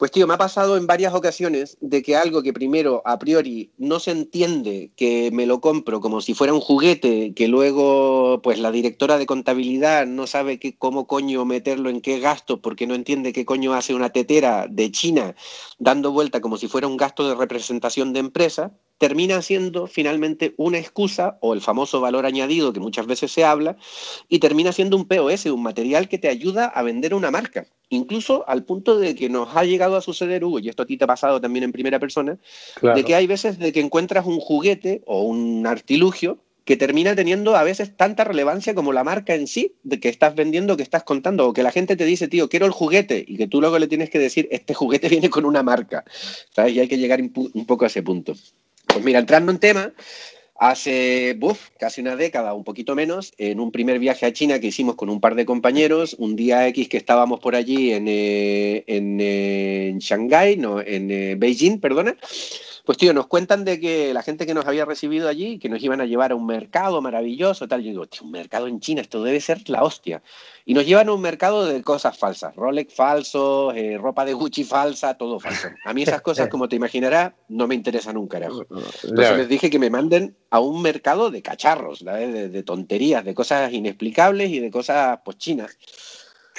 [0.00, 3.70] pues tío, me ha pasado en varias ocasiones de que algo que primero a priori
[3.76, 8.58] no se entiende, que me lo compro como si fuera un juguete, que luego pues
[8.58, 13.34] la directora de contabilidad no sabe cómo coño meterlo en qué gasto porque no entiende
[13.34, 15.34] qué coño hace una tetera de China
[15.78, 20.78] dando vuelta como si fuera un gasto de representación de empresa, termina siendo finalmente una
[20.78, 23.76] excusa o el famoso valor añadido que muchas veces se habla
[24.30, 28.48] y termina siendo un POS, un material que te ayuda a vender una marca, incluso
[28.48, 31.04] al punto de que nos ha llegado a suceder, Hugo, y esto a ti te
[31.04, 32.38] ha pasado también en primera persona,
[32.80, 37.56] de que hay veces de que encuentras un juguete o un artilugio que termina teniendo
[37.56, 41.02] a veces tanta relevancia como la marca en sí de que estás vendiendo, que estás
[41.02, 43.78] contando, o que la gente te dice, tío, quiero el juguete, y que tú luego
[43.78, 46.04] le tienes que decir, este juguete viene con una marca,
[46.54, 46.74] ¿sabes?
[46.74, 48.34] Y hay que llegar un poco a ese punto.
[48.86, 49.92] Pues mira, entrando en tema,
[50.60, 51.38] hace
[51.78, 55.08] casi una década, un poquito menos, en un primer viaje a China que hicimos con
[55.08, 59.98] un par de compañeros, un día X que estábamos por allí en, eh, en, eh,
[60.58, 62.14] no, en eh, Beijing, perdona,
[62.84, 65.82] pues tío, nos cuentan de que la gente que nos había recibido allí, que nos
[65.82, 69.00] iban a llevar a un mercado maravilloso, tal, yo digo, tío, un mercado en China,
[69.00, 70.22] esto debe ser la hostia.
[70.64, 74.64] Y nos llevan a un mercado de cosas falsas, Rolex falso, eh, ropa de Gucci
[74.64, 75.68] falsa, todo falso.
[75.84, 78.66] A mí esas cosas, como te imaginarás, no me interesan un carajo.
[79.02, 83.34] Entonces les dije que me manden a un mercado de cacharros, de, de tonterías, de
[83.34, 85.76] cosas inexplicables y de cosas, pues, chinas.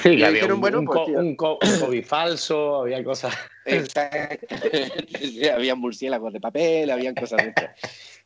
[0.03, 3.35] Sí, había un, bueno, pues, un, COVID falso, había cosas.
[5.55, 7.53] había murciélagos de papel, había cosas de.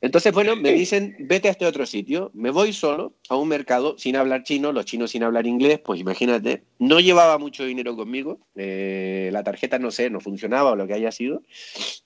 [0.02, 2.32] Entonces, bueno, me dicen, vete a este otro sitio.
[2.34, 6.00] Me voy solo a un mercado sin hablar chino, los chinos sin hablar inglés, pues
[6.00, 6.64] imagínate.
[6.80, 10.94] No llevaba mucho dinero conmigo, eh, la tarjeta no sé, no funcionaba o lo que
[10.94, 11.42] haya sido.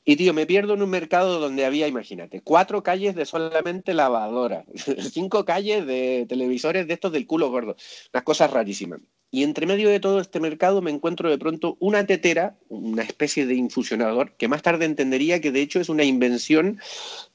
[0.06, 4.66] Y tío, me pierdo en un mercado donde había, imagínate, cuatro calles de solamente lavadoras,
[5.12, 7.76] cinco calles de televisores de estos del culo gordo,
[8.14, 9.02] unas cosas rarísimas.
[9.32, 13.46] Y entre medio de todo este mercado me encuentro de pronto una tetera, una especie
[13.46, 16.80] de infusionador, que más tarde entendería que de hecho es una invención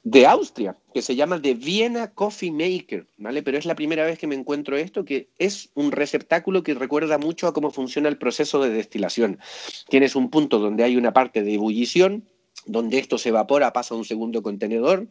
[0.03, 3.43] de Austria, que se llama The Vienna Coffee Maker, ¿vale?
[3.43, 7.17] Pero es la primera vez que me encuentro esto, que es un receptáculo que recuerda
[7.17, 9.39] mucho a cómo funciona el proceso de destilación.
[9.87, 12.25] Tienes un punto donde hay una parte de ebullición,
[12.65, 15.07] donde esto se evapora, pasa a un segundo contenedor,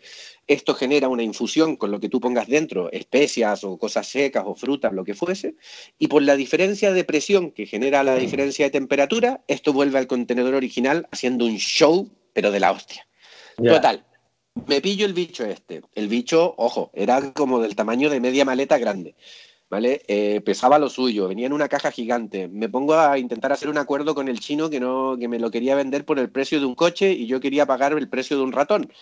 [0.46, 4.54] esto genera una infusión con lo que tú pongas dentro, especias o cosas secas o
[4.54, 5.54] frutas, lo que fuese,
[5.98, 10.06] y por la diferencia de presión que genera la diferencia de temperatura, esto vuelve al
[10.06, 13.06] contenedor original haciendo un show, pero de la hostia.
[13.56, 14.04] Total,
[14.66, 15.82] me pillo el bicho este.
[15.94, 19.14] El bicho, ojo, era como del tamaño de media maleta grande.
[19.70, 22.48] Eh, pesaba lo suyo, venía en una caja gigante.
[22.48, 25.50] Me pongo a intentar hacer un acuerdo con el chino que, no, que me lo
[25.50, 28.44] quería vender por el precio de un coche y yo quería pagar el precio de
[28.44, 28.92] un ratón.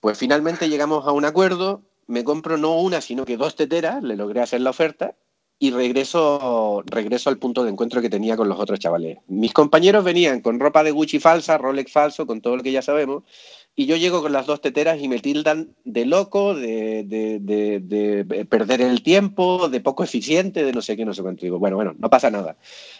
[0.00, 4.16] Pues finalmente llegamos a un acuerdo, me compro no una, sino que dos teteras, le
[4.16, 5.14] logré hacer la oferta
[5.60, 9.18] y regreso, regreso al punto de encuentro que tenía con los otros chavales.
[9.28, 12.82] Mis compañeros venían con ropa de Gucci falsa, Rolex falso, con todo lo que ya
[12.82, 13.22] sabemos,
[13.74, 18.82] y yo llego con las dos teteras y me tildan de loco, de, de, perder
[18.82, 21.46] el tiempo, de poco eficiente, de no sé qué, no sé cuánto.
[21.46, 22.56] Digo, bueno, bueno, no pasa nada.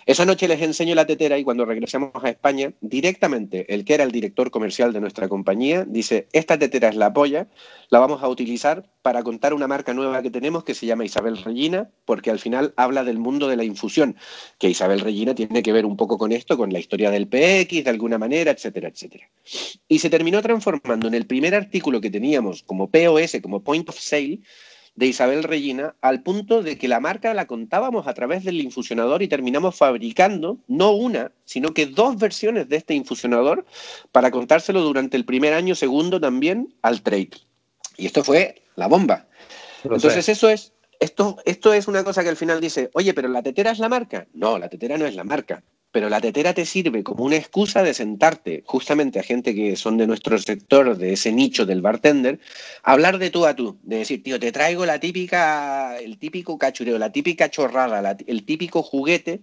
[0.06, 4.04] Esa noche les enseño la tetera y cuando regresamos a España, directamente el que era
[4.04, 7.48] el director comercial de nuestra compañía dice, esta tetera es la polla,
[7.90, 11.36] la vamos a utilizar para contar una marca nueva que tenemos que se llama Isabel
[11.36, 14.16] Regina, porque al final habla del mundo de la infusión,
[14.58, 17.84] que Isabel Regina tiene que ver un poco con esto, con la historia del PX,
[17.84, 19.28] de alguna manera, etcétera, etcétera.
[19.88, 23.98] Y se terminó transformando en el primer artículo que teníamos como POS, como Point of
[23.98, 24.40] Sale,
[24.94, 29.22] de Isabel Regina al punto de que la marca la contábamos a través del infusionador
[29.22, 33.64] y terminamos fabricando no una, sino que dos versiones de este infusionador
[34.12, 37.30] para contárselo durante el primer año, segundo también al trade.
[37.96, 39.26] Y esto fue la bomba.
[39.84, 43.42] Entonces eso es, esto, esto es una cosa que al final dice, oye, pero la
[43.42, 44.26] tetera es la marca.
[44.34, 47.82] No, la tetera no es la marca pero la tetera te sirve como una excusa
[47.82, 52.40] de sentarte justamente a gente que son de nuestro sector, de ese nicho del bartender,
[52.82, 56.98] hablar de tú a tú, de decir, tío, te traigo la típica, el típico cachureo,
[56.98, 59.42] la típica chorrada, el típico juguete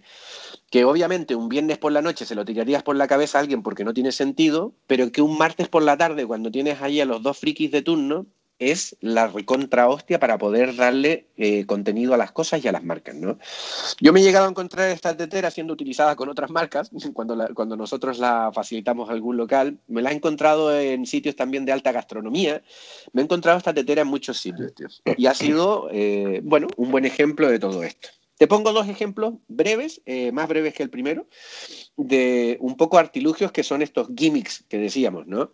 [0.69, 3.63] que obviamente un viernes por la noche se lo tirarías por la cabeza a alguien
[3.63, 7.05] porque no tiene sentido, pero que un martes por la tarde, cuando tienes ahí a
[7.05, 8.27] los dos frikis de turno,
[8.59, 12.83] es la recontra hostia para poder darle eh, contenido a las cosas y a las
[12.83, 13.39] marcas, ¿no?
[14.01, 17.77] Yo me he llegado a encontrar esta tetera siendo utilizada con otras marcas, cuando, cuando
[17.77, 21.93] nosotros la facilitamos a algún local, me la he encontrado en sitios también de alta
[21.93, 22.61] gastronomía,
[23.13, 25.01] me he encontrado esta tetera en muchos sitios.
[25.17, 28.09] Y ha sido, eh, bueno, un buen ejemplo de todo esto.
[28.39, 31.27] Te pongo dos ejemplos breves, eh, más breves que el primero,
[31.97, 35.51] de un poco artilugios que son estos gimmicks que decíamos, ¿no?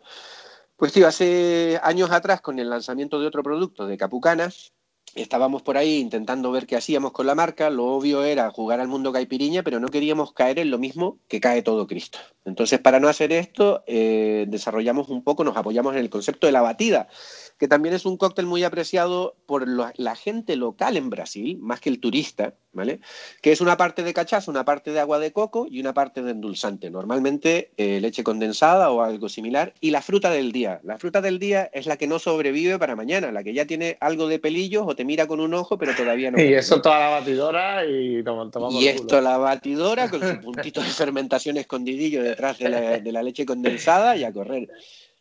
[0.75, 4.71] Pues tío, hace años atrás, con el lanzamiento de otro producto de Capucanas,
[5.15, 7.71] estábamos por ahí intentando ver qué hacíamos con la marca.
[7.71, 11.39] Lo obvio era jugar al mundo caipiriña, pero no queríamos caer en lo mismo que
[11.39, 12.19] cae todo Cristo.
[12.43, 16.53] Entonces, para no hacer esto, eh, desarrollamos un poco, nos apoyamos en el concepto de
[16.53, 17.07] la batida
[17.57, 21.89] que también es un cóctel muy apreciado por la gente local en Brasil, más que
[21.89, 22.99] el turista, ¿vale?
[23.41, 26.21] Que es una parte de cachaza, una parte de agua de coco y una parte
[26.21, 30.81] de endulzante, normalmente eh, leche condensada o algo similar, y la fruta del día.
[30.83, 33.97] La fruta del día es la que no sobrevive para mañana, la que ya tiene
[34.01, 36.37] algo de pelillos o te mira con un ojo, pero todavía no.
[36.45, 40.89] Y eso toda la batidora y tomamos Y esto la batidora con su puntito de
[40.89, 44.69] fermentación escondidillo detrás de la, de la leche condensada y a correr.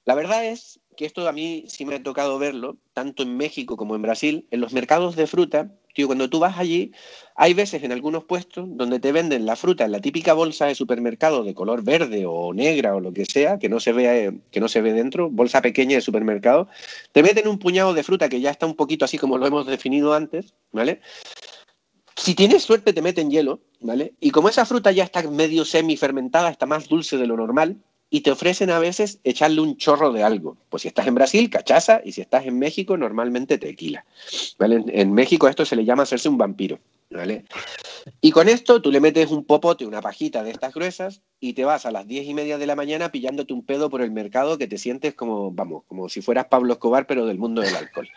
[0.04, 3.76] La verdad es que esto a mí sí me ha tocado verlo, tanto en México
[3.76, 6.92] como en Brasil, en los mercados de fruta, tío, cuando tú vas allí,
[7.36, 10.74] hay veces en algunos puestos donde te venden la fruta en la típica bolsa de
[10.74, 14.60] supermercado de color verde o negra o lo que sea, que no se ve, que
[14.60, 16.68] no se ve dentro, bolsa pequeña de supermercado,
[17.12, 19.66] te meten un puñado de fruta que ya está un poquito así como lo hemos
[19.66, 21.00] definido antes, ¿vale?
[22.16, 24.14] Si tienes suerte te meten hielo, ¿vale?
[24.20, 27.76] Y como esa fruta ya está medio semi fermentada, está más dulce de lo normal,
[28.10, 30.56] y te ofrecen a veces echarle un chorro de algo.
[30.68, 34.04] Pues si estás en Brasil, cachaza, y si estás en México, normalmente tequila.
[34.58, 34.84] ¿vale?
[34.88, 36.78] En, México esto se le llama hacerse un vampiro.
[37.10, 37.44] ¿vale?
[38.20, 41.64] Y con esto tú le metes un popote, una pajita de estas gruesas, y te
[41.64, 44.58] vas a las diez y media de la mañana pillándote un pedo por el mercado
[44.58, 48.08] que te sientes como, vamos, como si fueras Pablo Escobar, pero del mundo del alcohol.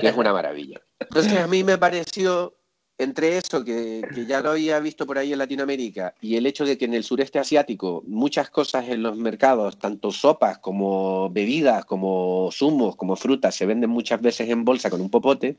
[0.00, 0.80] que es una maravilla.
[1.00, 2.56] Entonces a mí me pareció
[2.96, 6.78] entre eso, que, ya lo había visto por ahí en Latinoamérica, y el hecho de
[6.78, 12.50] que en el sureste asiático muchas cosas en los mercados, tanto sopas como bebidas, como
[12.52, 15.56] zumos, como frutas, se venden muchas veces en bolsa con un popote,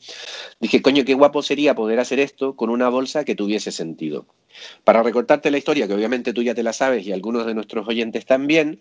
[0.59, 4.25] dije, coño, qué guapo sería poder hacer esto con una bolsa que tuviese sentido.
[4.85, 7.85] Para recortarte la historia, que obviamente tú ya te la sabes y algunos de nuestros
[7.87, 8.79] oyentes también,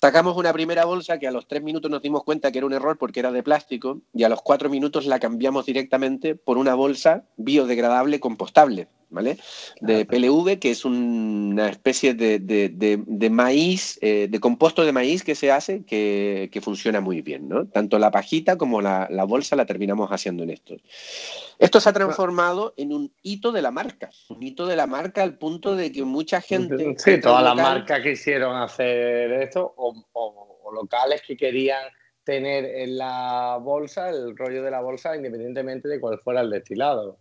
[0.00, 2.72] Sacamos una primera bolsa que a los tres minutos nos dimos cuenta que era un
[2.72, 6.74] error porque era de plástico y a los cuatro minutos la cambiamos directamente por una
[6.74, 8.86] bolsa biodegradable compostable.
[9.10, 9.38] ¿Vale?
[9.80, 15.50] De PLV, que es una especie de, maíz, eh, de composto de maíz que se
[15.50, 17.66] hace que, funciona muy bien, ¿no?
[17.66, 20.76] Tanto la pajita como la, bolsa la terminamos haciendo en esto.
[21.58, 25.22] Esto se ha transformado en un hito de la marca, un hito de la marca
[25.22, 26.94] al punto de que mucha gente...
[26.98, 31.82] Sí, todas las marcas quisieron hacer esto o, o locales que querían
[32.24, 37.18] tener en la bolsa, el rollo de la bolsa, independientemente de cuál fuera el destilado.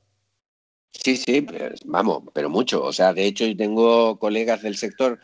[0.91, 2.84] Sí, sí, pues, vamos, pero mucho.
[2.84, 5.19] O sea, de hecho, yo tengo colegas del sector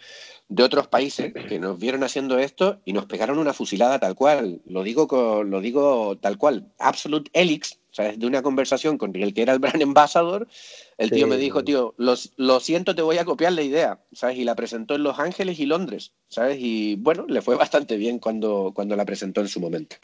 [0.49, 4.61] de otros países que nos vieron haciendo esto y nos pegaron una fusilada tal cual.
[4.65, 6.71] Lo digo, lo digo tal cual.
[6.77, 8.19] Absolute Helix, ¿sabes?
[8.19, 10.47] De una conversación con el que era el brand ambassador,
[10.97, 14.37] el tío me dijo, tío, lo, siento, te voy a copiar la idea, ¿sabes?
[14.37, 16.57] Y la presentó en Los Ángeles y Londres, ¿sabes?
[16.59, 19.95] Y bueno, le fue bastante bien cuando, cuando la presentó en su momento.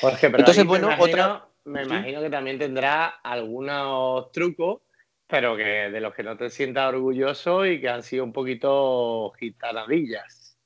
[0.00, 1.48] Jorge, pero Entonces, bueno, otra...
[1.64, 4.82] Me imagino que también tendrá algunos trucos
[5.26, 9.32] pero que de los que no te sientas orgulloso y que han sido un poquito
[9.38, 10.56] gitanadillas.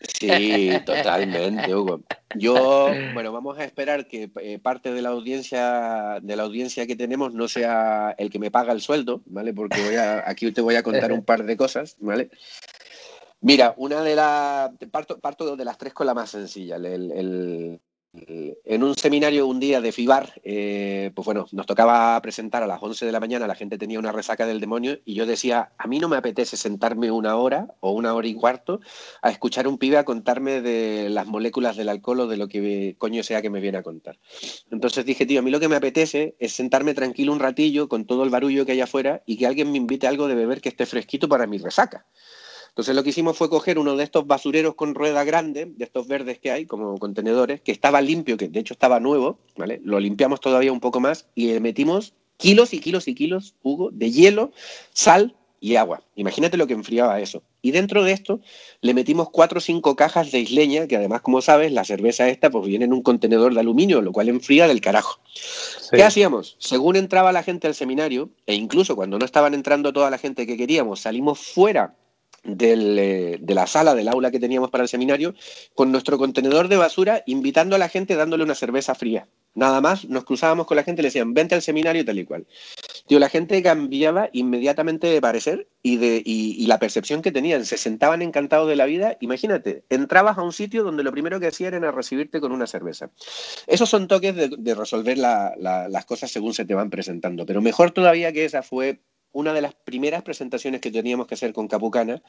[0.00, 2.02] Sí, totalmente, Hugo.
[2.36, 6.96] Yo, bueno, vamos a esperar que eh, parte de la audiencia de la audiencia que
[6.96, 9.52] tenemos no sea el que me paga el sueldo, ¿vale?
[9.52, 12.30] Porque voy a, aquí te voy a contar un par de cosas, ¿vale?
[13.40, 16.76] Mira, una de las parto, parto de las tres con la más sencilla.
[16.76, 17.80] El,
[18.16, 22.82] en un seminario un día de FIBAR, eh, pues bueno, nos tocaba presentar a las
[22.82, 25.86] 11 de la mañana, la gente tenía una resaca del demonio y yo decía, a
[25.88, 28.80] mí no me apetece sentarme una hora o una hora y cuarto
[29.20, 32.94] a escuchar un pibe a contarme de las moléculas del alcohol o de lo que
[32.98, 34.18] coño sea que me viene a contar.
[34.70, 38.04] Entonces dije, tío, a mí lo que me apetece es sentarme tranquilo un ratillo con
[38.04, 40.68] todo el barullo que hay afuera y que alguien me invite algo de beber que
[40.68, 42.06] esté fresquito para mi resaca.
[42.74, 46.08] Entonces lo que hicimos fue coger uno de estos basureros con rueda grande, de estos
[46.08, 49.80] verdes que hay, como contenedores, que estaba limpio, que de hecho estaba nuevo, ¿vale?
[49.84, 53.90] Lo limpiamos todavía un poco más y le metimos kilos y kilos y kilos, Hugo,
[53.92, 54.50] de hielo,
[54.92, 56.02] sal y agua.
[56.16, 57.44] Imagínate lo que enfriaba eso.
[57.62, 58.40] Y dentro de esto
[58.80, 62.50] le metimos cuatro o cinco cajas de isleña, que además, como sabes, la cerveza esta
[62.50, 65.20] pues viene en un contenedor de aluminio, lo cual enfría del carajo.
[65.92, 66.56] ¿Qué hacíamos?
[66.58, 70.44] Según entraba la gente al seminario, e incluso cuando no estaban entrando toda la gente
[70.44, 71.94] que queríamos, salimos fuera
[72.46, 75.34] eh, de la sala del aula que teníamos para el seminario
[75.74, 79.26] con nuestro contenedor de basura, invitando a la gente dándole una cerveza fría.
[79.54, 82.46] Nada más, nos cruzábamos con la gente le decían, vente al seminario tal y cual.
[83.06, 87.64] Tío, la gente cambiaba inmediatamente de parecer y, de, y, la percepción que tenían.
[87.64, 89.16] Se sentaban encantados de la vida.
[89.20, 93.10] Imagínate, entrabas a un sitio donde lo primero que hacían era recibirte con una cerveza.
[93.66, 97.46] Esos son toques de, resolver las cosas según se te van presentando.
[97.46, 99.00] Pero mejor todavía que esa fue
[99.34, 102.22] una de las primeras presentaciones que teníamos que hacer con Capucana,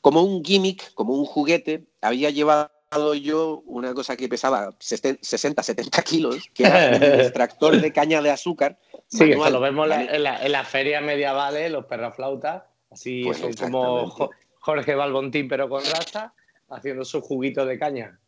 [0.00, 6.02] como un gimmick, como un juguete, había llevado yo una cosa que pesaba 60, 70
[6.02, 8.78] kilos, que era un extractor de caña de azúcar.
[9.06, 14.30] Sí, lo vemos en, la, en las ferias medievales, los perraflautas, así pues son como
[14.58, 16.34] Jorge Balbontín, pero con raza,
[16.68, 18.18] haciendo su juguito de caña.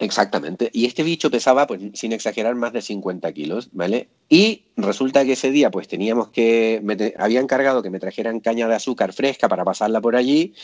[0.00, 0.70] Exactamente.
[0.72, 4.08] Y este bicho pesaba, pues sin exagerar, más de 50 kilos, ¿vale?
[4.30, 8.66] Y resulta que ese día, pues teníamos que, me había encargado que me trajeran caña
[8.66, 10.54] de azúcar fresca para pasarla por allí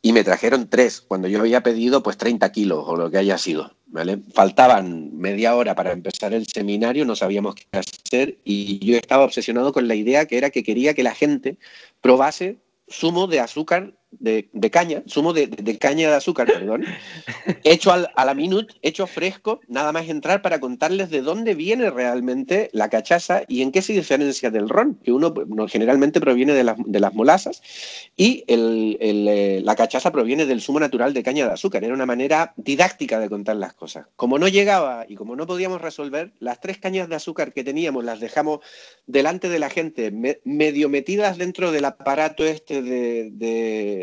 [0.00, 3.36] y me trajeron tres, cuando yo había pedido pues 30 kilos o lo que haya
[3.36, 4.20] sido, ¿vale?
[4.32, 9.74] Faltaban media hora para empezar el seminario, no sabíamos qué hacer y yo estaba obsesionado
[9.74, 11.58] con la idea que era que quería que la gente
[12.00, 12.58] probase
[12.90, 15.48] zumo de azúcar de, caña, zumo de,
[15.78, 16.84] caña de azúcar, perdón,
[17.64, 22.70] hecho a la minute, hecho fresco, nada más entrar para contarles de dónde viene realmente
[22.72, 25.32] la cachaza y en qué se diferencia del ron, que uno,
[25.68, 27.62] generalmente proviene de las, de las molasas
[28.16, 31.84] y el, eh, la cachaza proviene del zumo natural de caña de azúcar.
[31.84, 34.06] Era una manera didáctica de contar las cosas.
[34.16, 38.04] Como no llegaba y como no podíamos resolver, las tres cañas de azúcar que teníamos
[38.04, 38.60] las dejamos
[39.06, 40.12] delante de la gente,
[40.44, 44.01] medio metidas dentro del aparato este de de,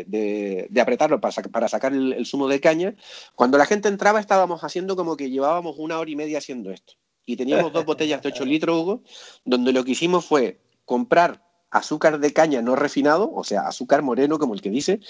[0.80, 2.94] apretarlo para, sacar el, zumo de caña.
[3.34, 6.94] Cuando la gente entraba estábamos haciendo como que llevábamos una hora y media haciendo esto.
[7.26, 9.02] Y teníamos dos botellas de 8 litros, Hugo,
[9.44, 14.38] donde lo que hicimos fue comprar azúcar de caña no refinado, o sea, azúcar moreno,
[14.38, 15.00] como el que dice,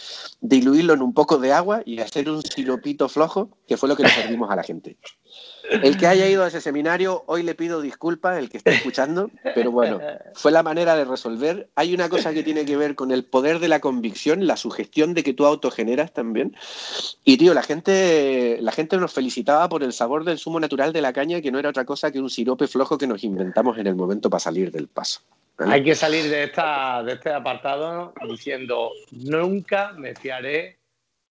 [0.40, 4.02] diluirlo en un poco de agua y hacer un siropito flojo, que fue lo que
[4.02, 4.96] le servimos a la gente.
[5.70, 9.30] El que haya ido a ese seminario, hoy le pido disculpas, el que esté escuchando,
[9.54, 10.00] pero bueno,
[10.34, 11.70] fue la manera de resolver.
[11.76, 15.14] Hay una cosa que tiene que ver con el poder de la convicción, la sugestión
[15.14, 16.56] de que tú autogeneras también.
[17.24, 21.02] Y tío, la gente, la gente nos felicitaba por el sabor del zumo natural de
[21.02, 23.86] la caña, que no era otra cosa que un sirope flojo que nos inventamos en
[23.86, 25.20] el momento para salir del paso.
[25.66, 30.78] Hay que salir de, esta, de este apartado diciendo, nunca me fiaré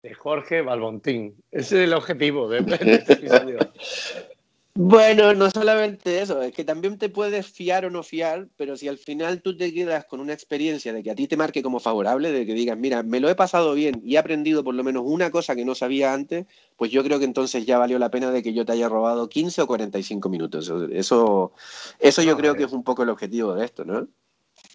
[0.03, 1.35] de Jorge Balbontín.
[1.51, 3.59] Ese es el objetivo de, este episodio.
[4.81, 8.87] Bueno, no solamente eso, es que también te puedes fiar o no fiar, pero si
[8.87, 11.81] al final tú te quedas con una experiencia de que a ti te marque como
[11.81, 14.85] favorable, de que digas, mira, me lo he pasado bien y he aprendido por lo
[14.85, 16.45] menos una cosa que no sabía antes,
[16.77, 19.27] pues yo creo que entonces ya valió la pena de que yo te haya robado
[19.27, 20.71] 15 o 45 minutos.
[20.93, 21.51] Eso,
[21.99, 24.07] eso yo creo que es un poco el objetivo de esto, ¿no?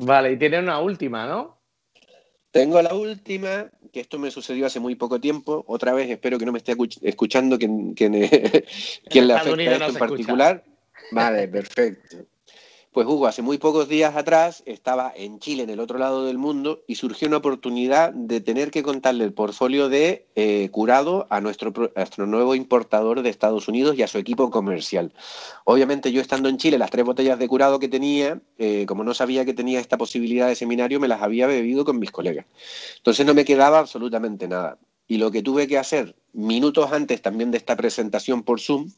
[0.00, 1.63] Vale, y tiene una última, ¿no?
[2.54, 5.64] Tengo la última, que esto me sucedió hace muy poco tiempo.
[5.66, 8.12] Otra vez espero que no me esté escuchando quien, quien,
[9.10, 10.64] quien le afecta esto en particular.
[11.10, 12.18] Vale, perfecto.
[12.94, 16.38] Pues Hugo, hace muy pocos días atrás estaba en Chile, en el otro lado del
[16.38, 21.40] mundo, y surgió una oportunidad de tener que contarle el portfolio de eh, curado a
[21.40, 25.12] nuestro, nuestro nuevo importador de Estados Unidos y a su equipo comercial.
[25.64, 29.12] Obviamente yo estando en Chile, las tres botellas de curado que tenía, eh, como no
[29.12, 32.46] sabía que tenía esta posibilidad de seminario, me las había bebido con mis colegas.
[32.98, 34.78] Entonces no me quedaba absolutamente nada.
[35.08, 38.88] Y lo que tuve que hacer minutos antes también de esta presentación por Zoom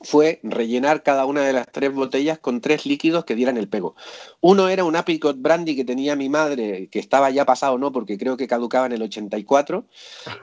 [0.00, 3.94] fue rellenar cada una de las tres botellas con tres líquidos que dieran el pego.
[4.40, 7.92] Uno era un apricot brandy que tenía mi madre, que estaba ya pasado, ¿no?
[7.92, 9.84] Porque creo que caducaba en el 84.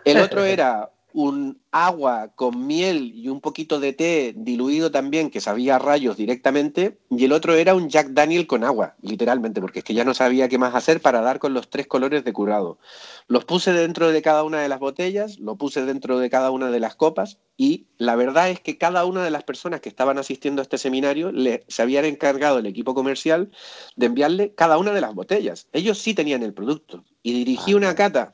[0.05, 5.41] El otro era un agua con miel y un poquito de té diluido también, que
[5.41, 9.85] sabía rayos directamente, y el otro era un Jack Daniel con agua, literalmente, porque es
[9.85, 12.79] que ya no sabía qué más hacer para dar con los tres colores de curado.
[13.27, 16.71] Los puse dentro de cada una de las botellas, lo puse dentro de cada una
[16.71, 20.17] de las copas, y la verdad es que cada una de las personas que estaban
[20.17, 23.51] asistiendo a este seminario le, se habían encargado el equipo comercial
[23.95, 25.67] de enviarle cada una de las botellas.
[25.71, 27.03] Ellos sí tenían el producto.
[27.21, 28.33] Y dirigí una cata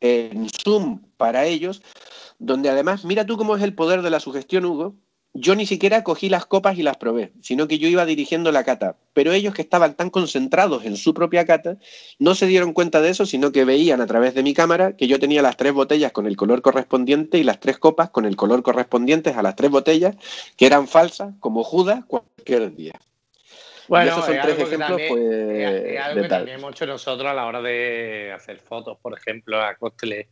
[0.00, 1.82] en Zoom para ellos,
[2.38, 4.94] donde además, mira tú cómo es el poder de la sugestión, Hugo.
[5.34, 8.64] Yo ni siquiera cogí las copas y las probé, sino que yo iba dirigiendo la
[8.64, 8.96] cata.
[9.12, 11.76] Pero ellos que estaban tan concentrados en su propia cata,
[12.18, 15.06] no se dieron cuenta de eso, sino que veían a través de mi cámara que
[15.06, 18.36] yo tenía las tres botellas con el color correspondiente y las tres copas con el
[18.36, 20.16] color correspondiente a las tres botellas,
[20.56, 22.98] que eran falsas, como Judas cualquier día.
[23.86, 25.22] Bueno, esos son tres ejemplos, pues.
[25.22, 29.60] Es, algo que también hemos hecho nosotros a la hora de hacer fotos, por ejemplo,
[29.60, 30.28] a Costle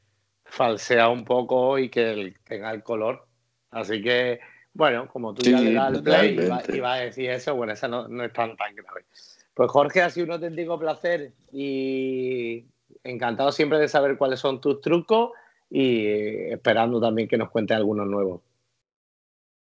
[0.48, 3.26] falsea un poco y que tenga el color.
[3.70, 4.40] Así que,
[4.72, 6.38] bueno, como tú ya le das el play
[6.72, 9.04] y vas a decir eso, bueno, esa no, no es tan, tan grave.
[9.54, 12.64] Pues Jorge, ha sido un auténtico placer y
[13.02, 15.30] encantado siempre de saber cuáles son tus trucos
[15.70, 16.06] y
[16.52, 18.42] esperando también que nos cuentes algunos nuevos.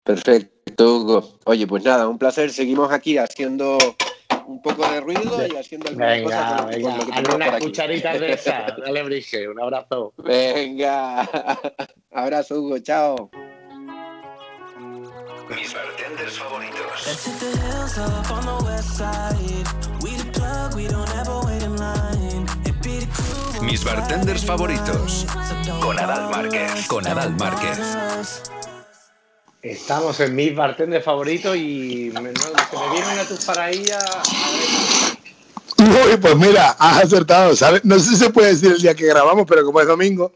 [0.04, 1.40] Perfecto, Hugo.
[1.46, 2.50] Oye, pues nada, un placer.
[2.52, 3.78] Seguimos aquí haciendo
[4.50, 8.76] un poco de ruido y haciendo alguna venga, cosa venga, con una cucharita de esa.
[8.86, 10.14] Dale, Brige, un abrazo.
[10.18, 11.22] Venga,
[12.12, 13.30] abrazo, Hugo, chao.
[15.50, 17.20] Mis bartenders favoritos.
[23.62, 25.26] Mis bartenders favoritos.
[25.82, 26.88] Con Adal Márquez.
[26.88, 27.80] Con Adal Márquez.
[29.62, 34.06] Estamos en mis bartenders favoritos y me, no, se me vienen a tus paraías.
[35.78, 37.84] Uy, pues mira, has acertado, ¿sabes?
[37.84, 40.32] No sé si se puede decir el día que grabamos, pero como es domingo.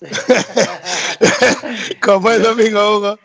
[2.02, 3.18] como es domingo, Hugo.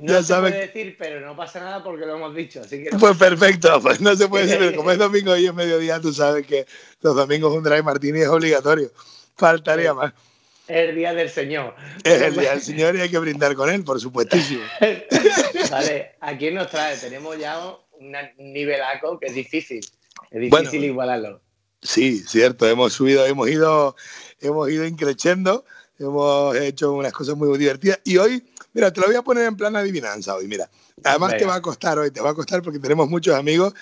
[0.00, 2.60] No ya se puede decir, pero no pasa nada porque lo hemos dicho.
[2.60, 2.98] Así que no.
[2.98, 6.12] Pues perfecto, pues no se puede decir, pero como es domingo y es mediodía, tú
[6.12, 6.66] sabes que
[7.00, 8.90] los domingos un Dry Martini es obligatorio.
[9.36, 10.12] Faltaría más.
[10.68, 11.74] Es el día del Señor.
[12.02, 14.62] Es el día del Señor y hay que brindar con él, por supuestísimo.
[15.70, 16.96] vale, ¿a quién nos trae?
[16.96, 19.78] Tenemos ya un nivelaco que es difícil.
[20.30, 21.40] Es difícil bueno, igualarlo.
[21.82, 22.66] Sí, cierto.
[22.66, 23.94] Hemos subido, hemos ido,
[24.40, 25.64] hemos ido increciendo,
[26.00, 28.00] hemos hecho unas cosas muy divertidas.
[28.02, 30.68] Y hoy, mira, te lo voy a poner en plan adivinanza hoy, mira.
[31.04, 31.38] Además Venga.
[31.38, 33.74] te va a costar hoy, te va a costar porque tenemos muchos amigos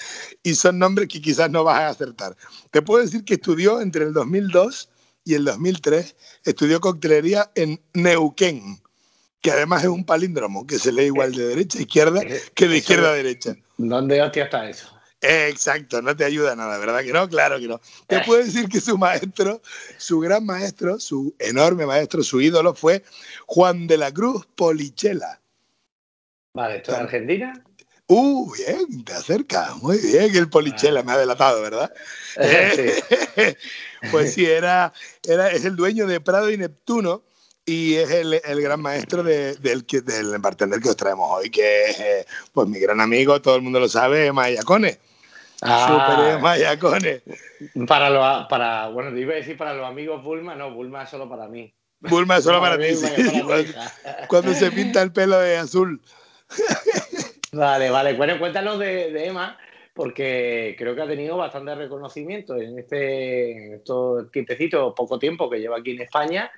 [0.42, 2.36] y son nombres que quizás no vas a acertar.
[2.70, 4.90] Te puedo decir que estudió entre el 2002
[5.24, 8.80] y el 2003 estudió coctelería en Neuquén,
[9.40, 12.20] que además es un palíndromo que se lee igual de derecha a izquierda
[12.54, 13.56] que de izquierda a derecha.
[13.78, 14.88] ¿Dónde hostia está eso?
[15.20, 17.26] Exacto, no te ayuda nada, ¿verdad que no?
[17.28, 17.80] Claro que no.
[18.06, 19.62] Te puedo decir que su maestro,
[19.96, 23.02] su gran maestro, su enorme maestro, su ídolo fue
[23.46, 25.40] Juan de la Cruz Polichela.
[26.52, 27.64] Vale, ¿esto es Argentina?
[28.06, 31.92] Uh, bien, te acercas, muy bien, el Polichela me ha delatado, ¿verdad?
[32.36, 33.54] Sí.
[34.10, 34.92] pues sí, era,
[35.22, 37.22] era, es el dueño de Prado y Neptuno
[37.64, 41.84] y es el, el gran maestro de, del, del bartender que os traemos hoy, que
[41.84, 44.98] es eh, pues mi gran amigo, todo el mundo lo sabe, Mayacone.
[45.62, 47.22] Ah, Super Mayacone.
[47.86, 51.28] Para, lo, para, bueno, iba a decir para los amigos Bulma, no, Bulma es solo
[51.28, 51.72] para mí.
[52.00, 53.06] Bulma es solo para, para, mí, sí.
[53.06, 53.72] para cuando,
[54.28, 56.02] cuando se pinta el pelo de azul.
[57.54, 58.14] Vale, vale.
[58.14, 59.56] Bueno, cuéntanos de, Emma,
[59.94, 64.26] porque creo que ha tenido bastante reconocimiento en este en estos
[64.96, 66.50] poco tiempo que lleva aquí en España,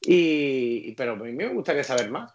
[0.00, 2.32] y, pero a mí me gustaría saber más.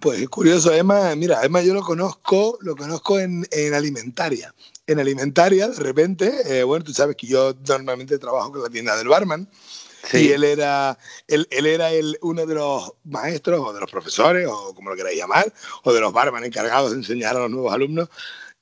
[0.00, 4.52] Pues es curioso, Emma, mira, Emma yo lo conozco, lo conozco en, en Alimentaria.
[4.86, 8.96] En Alimentaria, de repente, eh, bueno, tú sabes que yo normalmente trabajo con la tienda
[8.96, 9.48] del barman,
[10.10, 10.28] Sí.
[10.28, 14.46] Y él era, él, él era el, uno de los maestros o de los profesores,
[14.48, 15.52] o como lo queráis llamar,
[15.82, 18.08] o de los barman encargados de enseñar a los nuevos alumnos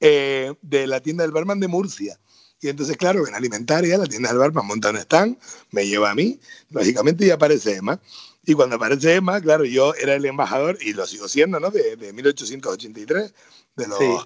[0.00, 2.18] eh, de la tienda del barman de Murcia.
[2.60, 5.36] Y entonces, claro, en Alimentaria, la tienda del barman monta un stand,
[5.72, 6.38] me lleva a mí,
[6.70, 8.00] lógicamente, y aparece Emma.
[8.44, 11.70] Y cuando aparece Emma, claro, yo era el embajador, y lo sigo siendo, ¿no?
[11.70, 13.34] De, de 1883,
[13.76, 14.16] de los, sí.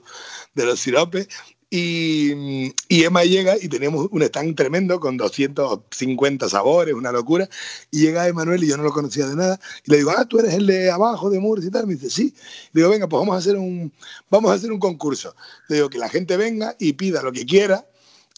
[0.54, 1.28] de los siropes.
[1.68, 7.48] Y, Emma llega y teníamos un stand tremendo con 250 sabores, una locura.
[7.90, 9.60] Y llega Emanuel y yo no lo conocía de nada.
[9.84, 11.86] Y le digo, ah, tú eres el de abajo de Murcia y tal.
[11.86, 12.34] Me dice, sí.
[12.72, 13.92] Le digo, venga, pues vamos a hacer un,
[14.30, 15.34] vamos a hacer un concurso.
[15.68, 17.86] Le digo, que la gente venga y pida lo que quiera.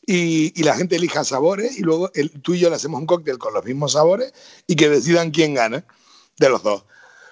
[0.07, 3.07] Y, y la gente elija sabores y luego el, tú y yo le hacemos un
[3.07, 4.33] cóctel con los mismos sabores
[4.67, 5.85] y que decidan quién gana
[6.39, 6.85] de los dos.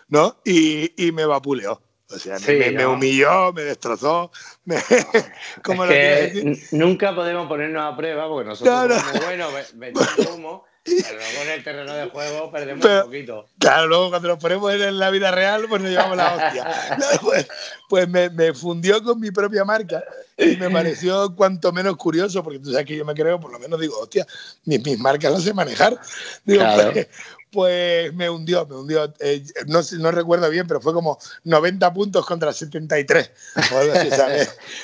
[0.09, 0.37] ¿No?
[0.45, 1.81] Y, y me vapuleó.
[2.09, 2.79] O sea, sí, me, ¿no?
[2.79, 4.31] me, humilló, me destrozó.
[4.65, 4.77] Me,
[6.71, 11.65] nunca podemos ponernos a prueba porque nosotros no, somos buenos humo Pero luego en el
[11.65, 13.49] terreno de juego perdemos un poquito.
[13.59, 16.67] Claro, luego cuando nos ponemos en la vida real, pues nos llevamos la hostia.
[17.23, 17.49] pues,
[17.89, 20.05] pues me, me, fundió con mi propia marca
[20.39, 23.59] y me pareció cuanto menos curioso, porque tú sabes que yo me creo, por lo
[23.59, 24.25] menos digo, hostia,
[24.65, 25.99] mis, mis marcas las sé manejar.
[26.45, 27.09] Digo, pues,
[27.57, 29.15] pues me hundió, me hundió.
[29.19, 33.31] Eh, no, no, recuerdo bien, pero fue como 90 puntos contra 73.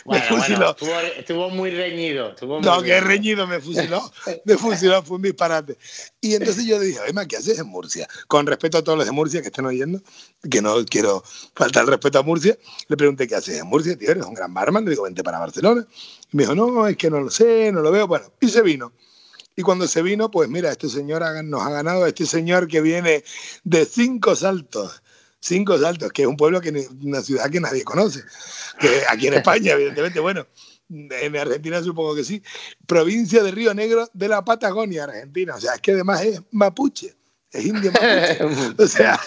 [0.06, 0.74] me fusiló.
[1.18, 2.34] estuvo, muy reñido.
[2.40, 4.10] no, que reñido, me fusiló.
[4.46, 5.76] Me fusiló, fue un disparate.
[6.22, 8.08] Y entonces yo dije, Emma, ¿qué haces en Murcia?
[8.26, 10.00] Con respeto a todos los de Murcia que estén oyendo,
[10.50, 11.22] que no quiero
[11.54, 12.56] faltar el respeto a Murcia,
[12.88, 14.12] le pregunté, ¿qué haces en Murcia, tío?
[14.12, 14.86] Eres un gran barman.
[14.86, 15.86] Le digo, vente para Barcelona.
[16.32, 18.06] Y me dijo, no, es que no lo sé, no lo veo.
[18.06, 18.94] Bueno, y se vino.
[19.57, 23.22] Y cuando se vino, pues mira, este señor nos ha ganado, este señor que viene
[23.64, 25.03] de cinco saltos,
[25.40, 28.22] cinco saltos, que es un pueblo, que una ciudad que nadie conoce,
[28.80, 30.46] que aquí en España, evidentemente, bueno,
[30.88, 32.42] en Argentina supongo que sí,
[32.86, 37.14] provincia de Río Negro de la Patagonia, Argentina, o sea, es que además es mapuche.
[37.50, 38.38] Es indio mapuche.
[38.82, 39.20] o sea,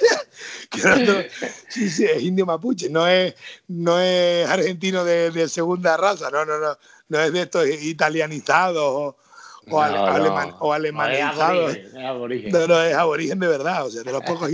[1.70, 2.90] sí, sí, es indio mapuche.
[2.90, 3.36] No es,
[3.68, 6.78] no es argentino de, de segunda raza, no, no, no.
[7.08, 9.18] No es de estos italianizados o,
[9.70, 11.70] o, no, o alemanizado.
[11.94, 14.50] No, no, es aborigen de verdad, o sea, de los pocos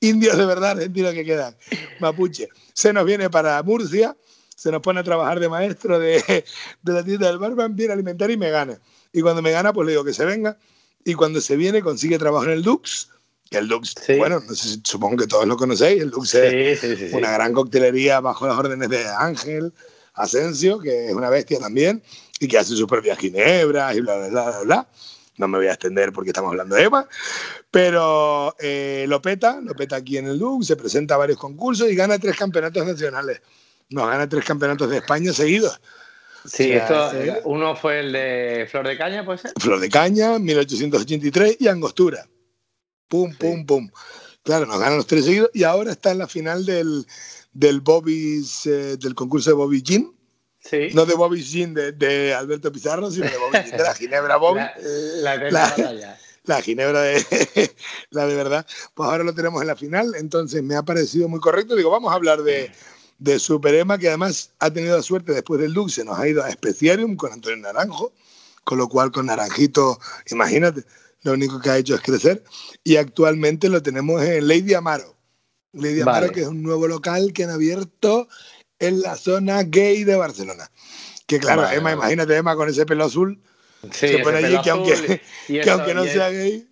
[0.00, 1.56] indios de verdad argentinos que quedan,
[2.00, 2.48] mapuche.
[2.72, 4.16] Se nos viene para Murcia,
[4.54, 6.44] se nos pone a trabajar de maestro de,
[6.82, 8.78] de la tienda del barban, viene a alimentar y me gana.
[9.12, 10.58] Y cuando me gana, pues le digo que se venga.
[11.04, 13.10] Y cuando se viene, consigue trabajo en el Dux.
[13.50, 16.02] Que el Dux, bueno, no sé, supongo que todos lo conocéis.
[16.02, 19.72] El Dux es una gran coctelería bajo las órdenes de Ángel
[20.14, 22.02] Asensio, que es una bestia también
[22.40, 24.88] y que hace sus propias ginebras y bla, bla, bla, bla.
[25.36, 27.08] No me voy a extender porque estamos hablando de Eva,
[27.70, 31.90] pero eh, lo peta, lo peta aquí en el DUC, se presenta a varios concursos
[31.90, 33.42] y gana tres campeonatos nacionales.
[33.90, 35.80] Nos gana tres campeonatos de España seguidos.
[36.44, 37.10] Sí, esto,
[37.44, 39.52] uno fue el de Flor de Caña, ¿puede ser?
[39.58, 42.28] Flor de Caña, 1883 y Angostura.
[43.08, 43.90] Pum, pum, pum.
[44.42, 47.06] Claro, nos ganan los tres seguidos y ahora está en la final del,
[47.54, 50.12] del Bobby's, eh, del concurso de Bobby Jean,
[50.92, 54.60] no de Bobby Jean de, Alberto Pizarro, sino de Bobby de la Ginebra Bobby.
[55.22, 57.24] La, la, la, Ginebra de
[58.10, 58.66] la de verdad.
[58.94, 61.76] Pues ahora lo tenemos en la final, entonces me ha parecido muy correcto.
[61.76, 62.70] Digo, vamos a hablar de,
[63.18, 66.42] de Super Emma, que además ha tenido suerte después del Dux, se nos ha ido
[66.42, 68.12] a Speciarium con Antonio Naranjo,
[68.64, 69.98] con lo cual con Naranjito,
[70.30, 70.84] imagínate,
[71.22, 72.42] lo único que ha hecho es crecer.
[72.82, 75.13] Y actualmente lo tenemos en Lady Amaro.
[75.74, 78.28] Lady Amaro, que es un nuevo local que han abierto
[78.78, 80.70] en la zona gay de Barcelona.
[81.26, 83.40] Que claro, Emma, imagínate Emma con ese pelo azul.
[83.90, 86.68] se pone allí que aunque, que aunque no sea gay.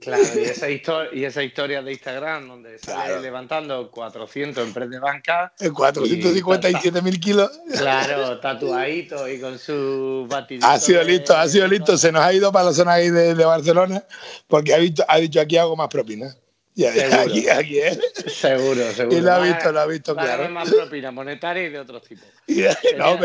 [0.00, 4.90] Claro, y esa, historia, y esa historia de Instagram donde sale levantando 400 en press
[4.90, 5.52] de banca.
[5.58, 7.50] En 457 mil kilos.
[7.76, 10.66] Claro, tatuadito y con su batidito.
[10.66, 11.96] Ha sido listo, ha sido listo.
[11.96, 14.04] Se nos ha ido para la zona gay de, de Barcelona
[14.46, 16.34] porque ha, visto, ha dicho aquí hago más propina.
[16.78, 17.98] Y aquí, aquí es.
[18.26, 19.16] Seguro, seguro.
[19.16, 20.46] Y lo ha visto, lo ha visto, claro.
[20.50, 22.26] más propina monetaria y de otros tipos.
[22.98, 23.18] no,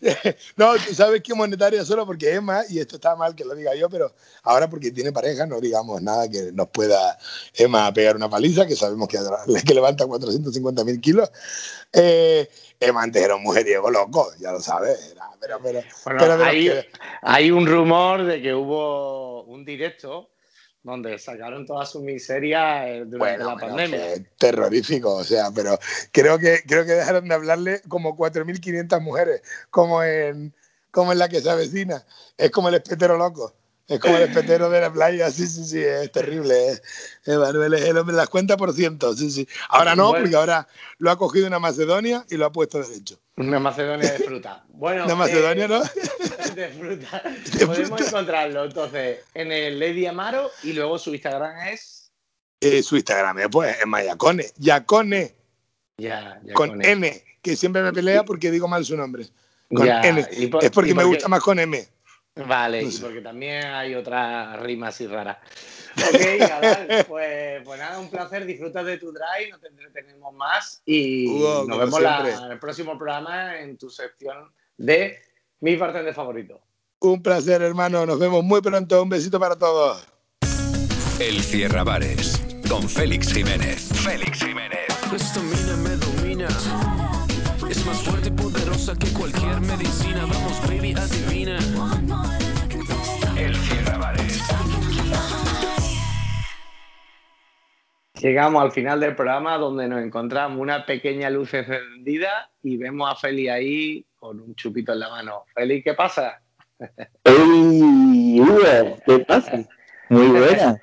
[0.56, 3.74] no, tú sabes que monetaria solo porque más, y esto está mal que lo diga
[3.74, 7.18] yo, pero ahora porque tiene pareja, no digamos nada que nos pueda
[7.54, 9.18] Emma pegar una paliza, que sabemos que,
[9.66, 11.32] que levanta 450 mil kilos.
[11.94, 12.46] Eh,
[12.78, 15.14] Emma antes era un mujeriego loco, ya lo sabes.
[15.40, 16.70] Pero, pero, pero hay,
[17.22, 20.28] hay un rumor de que hubo un directo
[20.88, 24.00] donde sacaron toda su miseria eh, durante la pandemia.
[24.38, 25.78] terrorífico, o sea, pero
[26.12, 30.54] creo que, creo que dejaron de hablarle como 4.500 mujeres, como en,
[30.90, 32.04] como en la que se avecina.
[32.36, 33.54] Es como el espetero loco.
[33.88, 36.72] Es como el espetero de la playa, sí, sí, sí, es terrible.
[36.72, 36.82] ¿eh?
[37.24, 39.48] Emanuel es el hombre de las cuentas por ciento, sí, sí.
[39.70, 40.68] Ahora no, porque ahora
[40.98, 43.18] lo ha cogido una Macedonia y lo ha puesto derecho.
[43.38, 44.64] Una Macedonia de fruta.
[44.78, 45.82] Bueno, una Macedonia, ¿no?
[46.58, 47.22] De fruta.
[47.66, 52.10] Podemos encontrarlo entonces en el Lady Amaro y luego su Instagram es.
[52.60, 54.44] Eh, su Instagram es pues es Mayacone.
[54.56, 55.36] Yacone.
[55.98, 59.28] Ya, Con N, que siempre me pelea porque digo mal su nombre.
[59.72, 60.26] Con N.
[60.60, 61.86] es porque me gusta más con M.
[62.34, 65.38] Vale, y porque también hay otras rimas así raras.
[65.98, 71.26] Ok, pues, pues, nada, un placer, disfruta de tu drive, no te entretenemos más y
[71.66, 75.20] nos vemos en el próximo programa en tu sección de
[75.60, 76.60] mi de favorito.
[77.00, 80.04] Un placer, hermano, nos vemos muy pronto, un besito para todos.
[81.20, 83.88] El Cierra Bares, con Félix Jiménez.
[84.04, 84.86] Félix Jiménez.
[85.14, 86.48] Esta mina me domina,
[87.68, 91.58] es más fuerte y poderosa que cualquier medicina, vamos baby, adivina.
[93.36, 94.42] El Cierra Bares.
[98.20, 103.14] Llegamos al final del programa donde nos encontramos una pequeña luz encendida y vemos a
[103.14, 105.44] Feli ahí con un chupito en la mano.
[105.54, 106.42] Feli, ¿qué pasa?
[107.24, 109.58] Hey, Uber, ¿qué pasa?
[110.08, 110.80] Muy buena.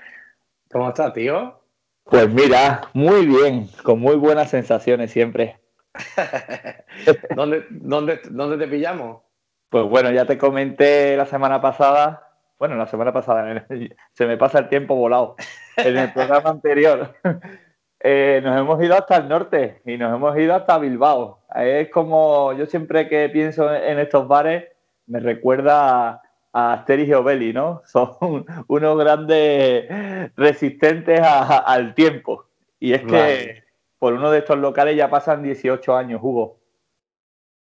[0.72, 1.62] ¿Cómo estás, tío?
[2.06, 5.60] Pues mira, muy bien, con muy buenas sensaciones siempre.
[7.36, 9.24] ¿Dónde, dónde, ¿Dónde te pillamos?
[9.70, 12.25] Pues bueno, ya te comenté la semana pasada,
[12.58, 13.66] bueno, la semana pasada,
[14.14, 15.36] se me pasa el tiempo volado,
[15.78, 17.16] en el programa anterior.
[18.08, 21.44] Eh, nos hemos ido hasta el norte y nos hemos ido hasta Bilbao.
[21.56, 24.66] Es como yo siempre que pienso en estos bares,
[25.08, 26.22] me recuerda
[26.54, 27.82] a Asterix y Obeli, ¿no?
[27.88, 29.90] Son unos grandes
[30.36, 32.46] resistentes al tiempo.
[32.80, 33.64] Y es que
[33.98, 36.60] por uno de estos locales ya pasan 18 años, Hugo.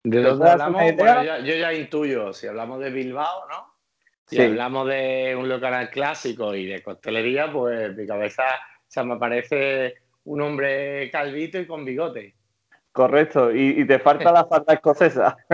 [0.05, 0.83] ¿De dónde hablamos?
[1.43, 3.68] yo ya intuyo, si hablamos de Bilbao, ¿no?
[4.29, 9.17] Si hablamos de un local clásico y de costelería, pues mi cabeza, o sea, me
[9.17, 12.35] parece un hombre calvito y con bigote.
[12.93, 15.37] Correcto, y, te falta la falda escocesa.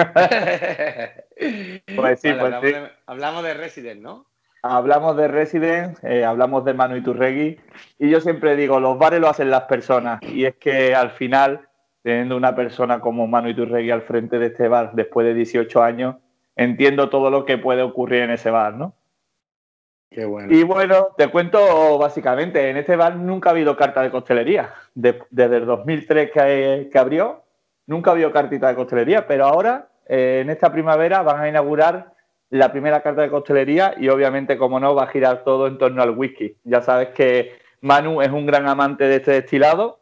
[1.95, 4.27] pues sí, pues hablamos, De, hablamos de Resident, ¿no?
[4.62, 7.61] Hablamos de Resident, eh, hablamos de Manu Iturregui,
[7.99, 11.68] y yo siempre digo, los bares lo hacen las personas, y es que al final,
[12.03, 16.16] teniendo una persona como Manu Iturregui al frente de este bar después de 18 años,
[16.57, 18.95] entiendo todo lo que puede ocurrir en ese bar, ¿no?
[20.51, 24.73] Y bueno, te cuento básicamente, en este bar nunca ha habido carta de costelería.
[24.95, 27.43] desde el 2003 que, que, abrió,
[27.87, 32.13] nunca ha habido cartita de costelería, pero ahora, eh, en esta primavera, van a inaugurar
[32.51, 36.01] la primera carta de costelería y obviamente, como no, va a girar todo en torno
[36.01, 36.57] al whisky.
[36.63, 39.99] Ya sabes que Manu es un gran amante de este destilado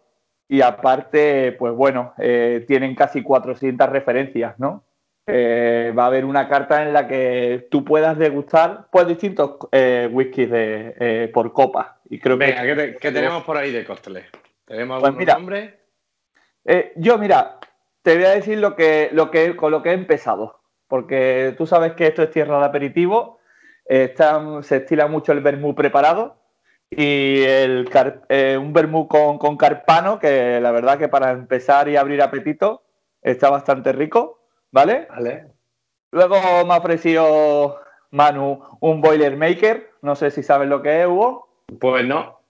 [0.46, 4.84] y aparte, pues bueno, eh, tienen casi 400 referencias, ¿no?
[5.24, 10.08] Eh, va a haber una carta en la que tú puedas degustar pues distintos eh,
[10.10, 12.00] whiskies de, eh, por copa.
[12.10, 12.62] Y creo Venga,
[12.98, 14.24] ¿qué, tenemos por ahí de cócteles?
[14.64, 15.78] ¿Tenemos pues algún nombre?
[16.96, 17.58] yo, mira,
[18.02, 20.60] te voy a decir lo que, lo que, con lo que he empezado.
[20.88, 23.38] Porque tú sabes que esto es tierra de aperitivo.
[23.88, 26.36] se estila mucho el vermú preparado
[26.90, 27.88] y el,
[28.58, 32.82] un vermú con, con carpano, que la verdad que para empezar y abrir apetito
[33.22, 34.41] está bastante rico.
[34.72, 35.06] ¿Vale?
[35.10, 35.46] Vale.
[36.10, 41.48] Luego me ha ofrecido Manu un Boilermaker, no sé si sabes lo que es, Hugo.
[41.80, 42.40] Pues no.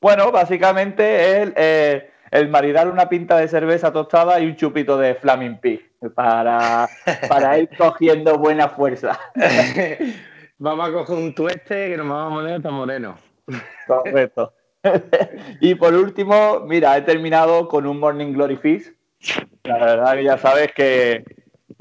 [0.00, 5.14] Bueno, básicamente es eh, el maridar una pinta de cerveza tostada y un chupito de
[5.14, 6.88] Flaming Pig para,
[7.28, 9.18] para ir cogiendo buena fuerza.
[10.58, 13.18] vamos a coger un tueste que nos vamos a poner hasta moreno.
[13.86, 14.52] Correcto.
[15.60, 18.92] y por último, mira, he terminado con un Morning Glory Fish.
[19.64, 21.24] La verdad que ya sabes que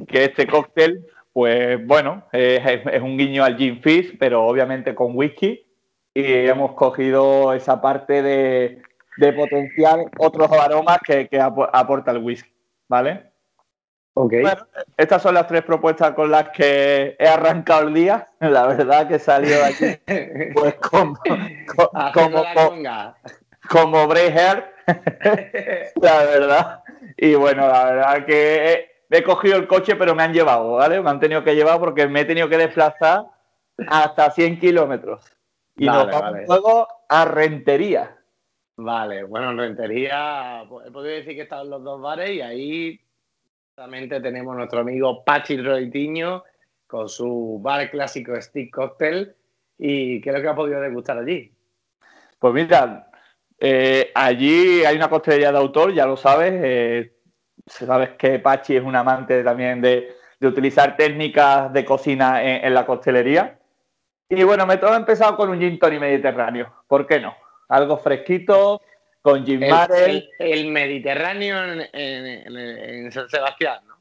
[0.07, 5.65] que este cóctel, pues bueno, es, un guiño al gin fizz, pero obviamente con whisky.
[6.13, 8.81] Y hemos cogido esa parte de,
[9.17, 12.49] de potenciar otros aromas que, aporta el whisky,
[12.87, 13.31] ¿vale?
[14.17, 14.33] Ok.
[14.95, 18.27] estas son las tres propuestas con las que he arrancado el día.
[18.39, 19.99] La verdad que he salido de aquí
[20.53, 21.19] pues como,
[22.13, 22.45] como,
[23.69, 24.07] como,
[25.95, 26.83] la verdad.
[27.17, 31.01] Y bueno, la verdad que he cogido el coche, pero me han llevado, ¿vale?
[31.01, 33.25] Me han tenido que llevar porque me he tenido que desplazar
[33.87, 35.23] hasta 100 kilómetros.
[35.77, 38.17] Y nos vamos luego a Rentería.
[38.77, 42.99] Vale, bueno, en Rentería pues, he podido decir que estaban los dos bares y ahí
[43.69, 46.43] justamente tenemos nuestro amigo Pachi Roitiño
[46.87, 49.33] con su bar clásico Stick Cocktail.
[49.77, 51.51] ¿Y qué es lo que ha podido degustar allí?
[52.39, 53.09] Pues mira,
[53.59, 56.53] eh, allí hay una costelería de autor, ya lo sabes.
[56.55, 57.14] Eh,
[57.67, 63.57] sabes que Pachi es un amante también de, utilizar técnicas de cocina en, la costelería.
[64.29, 66.71] Y bueno, me todo empezado con un gin tonic mediterráneo.
[66.87, 67.35] ¿Por qué no?
[67.69, 68.81] Algo fresquito,
[69.23, 71.57] con gin el, el, Mediterráneo
[71.91, 73.95] en, San Sebastián, ¿no?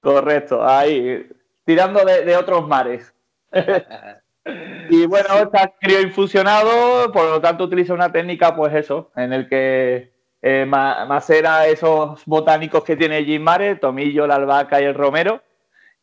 [0.00, 1.28] Correcto, ahí,
[1.66, 3.12] tirando de, otros mares.
[4.88, 10.12] y bueno, está infusionado, por lo tanto utiliza una técnica, pues eso, en el que
[10.42, 15.42] eh, macera esos botánicos que tiene Jim Mare, tomillo, la albahaca y el romero,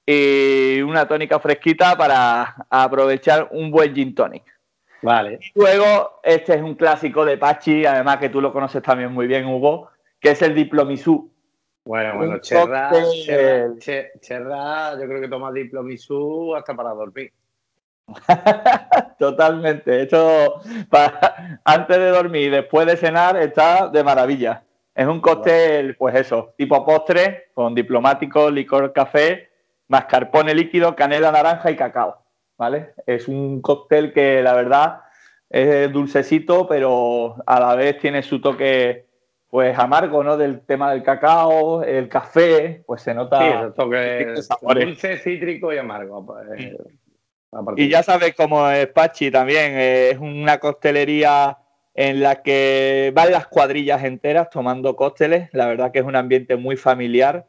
[0.05, 4.43] y una tónica fresquita para aprovechar un buen gin tonic.
[5.01, 5.39] Vale.
[5.53, 9.45] luego, este es un clásico de Pachi, además que tú lo conoces también muy bien,
[9.45, 11.31] Hugo, que es el Diplomisú.
[11.83, 12.91] Bueno, bueno, Cherra,
[14.19, 17.31] Cherra, yo creo que toma Diplomisú hasta para dormir.
[19.19, 20.03] Totalmente.
[20.03, 24.63] Esto para, antes de dormir y después de cenar está de maravilla.
[24.95, 29.49] Es un cóctel, pues eso, tipo postre, con diplomático, licor, café,
[29.87, 32.23] mascarpone líquido, canela, naranja y cacao.
[32.57, 32.93] ¿Vale?
[33.05, 35.01] Es un cóctel que la verdad
[35.49, 39.05] es dulcecito, pero a la vez tiene su toque
[39.49, 40.35] pues amargo, ¿no?
[40.35, 43.39] Del tema del cacao, el café, pues se nota.
[43.39, 46.25] Sí, toque dulce, cítrico y amargo.
[46.25, 46.75] Pues,
[47.77, 51.57] Y ya sabes cómo es Pachi también, eh, es una costelería
[51.93, 56.55] en la que van las cuadrillas enteras tomando cócteles, la verdad que es un ambiente
[56.57, 57.47] muy familiar,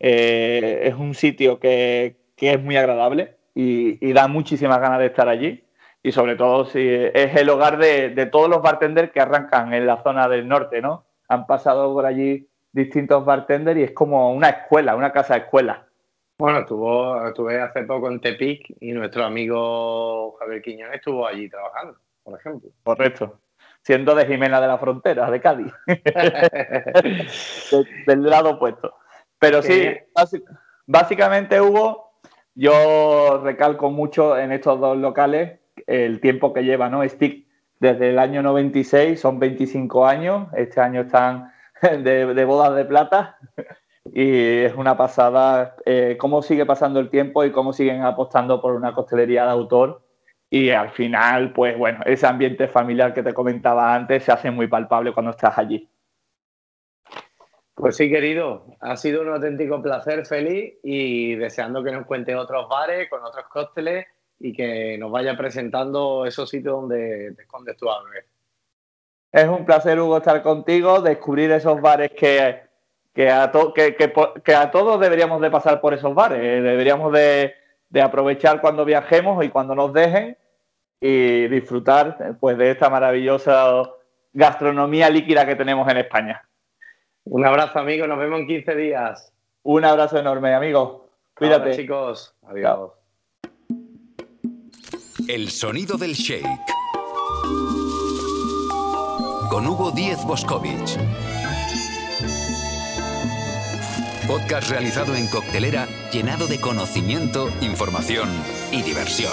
[0.00, 5.64] eh, es un sitio que, es muy agradable y, da muchísimas ganas de estar allí
[6.02, 9.86] y sobre todo si es el hogar de, de todos los bartenders que arrancan en
[9.86, 11.06] la zona del norte, ¿no?
[11.28, 15.85] Han pasado por allí distintos bartenders y es como una escuela, una casa de escuela.
[16.38, 21.96] Bueno, estuvo, estuve hace poco en Tepic y nuestro amigo Javier Quiñones estuvo allí trabajando,
[22.22, 22.70] por ejemplo.
[22.82, 23.40] Correcto.
[23.80, 25.72] Siendo de Jimena de la Frontera, de Cádiz.
[28.06, 28.94] del lado opuesto.
[29.38, 29.88] Pero sí,
[30.86, 32.20] básicamente Hugo,
[32.54, 37.06] yo recalco mucho en estos dos locales el tiempo que lleva, ¿no?
[37.08, 37.46] Stick
[37.80, 41.52] desde el año 96, son 25 años, este año están
[42.02, 43.38] de, bodas de plata
[44.12, 48.74] y es una pasada eh, cómo sigue pasando el tiempo y cómo siguen apostando por
[48.74, 50.02] una costelería de autor
[50.48, 54.68] y al final, pues bueno, ese ambiente familiar que te comentaba antes se hace muy
[54.68, 55.88] palpable cuando estás allí.
[57.74, 62.68] Pues sí, querido, ha sido un auténtico placer, feliz y deseando que nos cuente otros
[62.68, 64.06] bares con otros cócteles
[64.38, 68.24] y que nos vaya presentando esos sitios donde te escondes tú a beber.
[69.32, 72.65] Es un placer, Hugo, estar contigo, descubrir esos bares que,
[73.16, 73.50] que, a,
[74.44, 76.38] que, a todos deberíamos de pasar por esos bares.
[76.38, 77.54] Eh, deberíamos de,
[78.02, 80.36] aprovechar cuando viajemos y cuando nos dejen
[81.00, 83.84] y disfrutar pues, de esta maravillosa
[84.34, 86.46] gastronomía líquida que tenemos en España.
[87.24, 88.06] Un abrazo, amigo.
[88.06, 89.32] Nos vemos en 15 días.
[89.62, 91.08] Un abrazo enorme, amigo.
[91.34, 91.74] Cuídate.
[91.74, 92.34] chicos.
[92.46, 92.90] Adiós.
[95.26, 96.44] El sonido del shake
[99.48, 100.98] con Hugo Díez Boscovich.
[104.26, 108.28] Podcast realizado en coctelera, llenado de conocimiento, información
[108.72, 109.32] y diversión.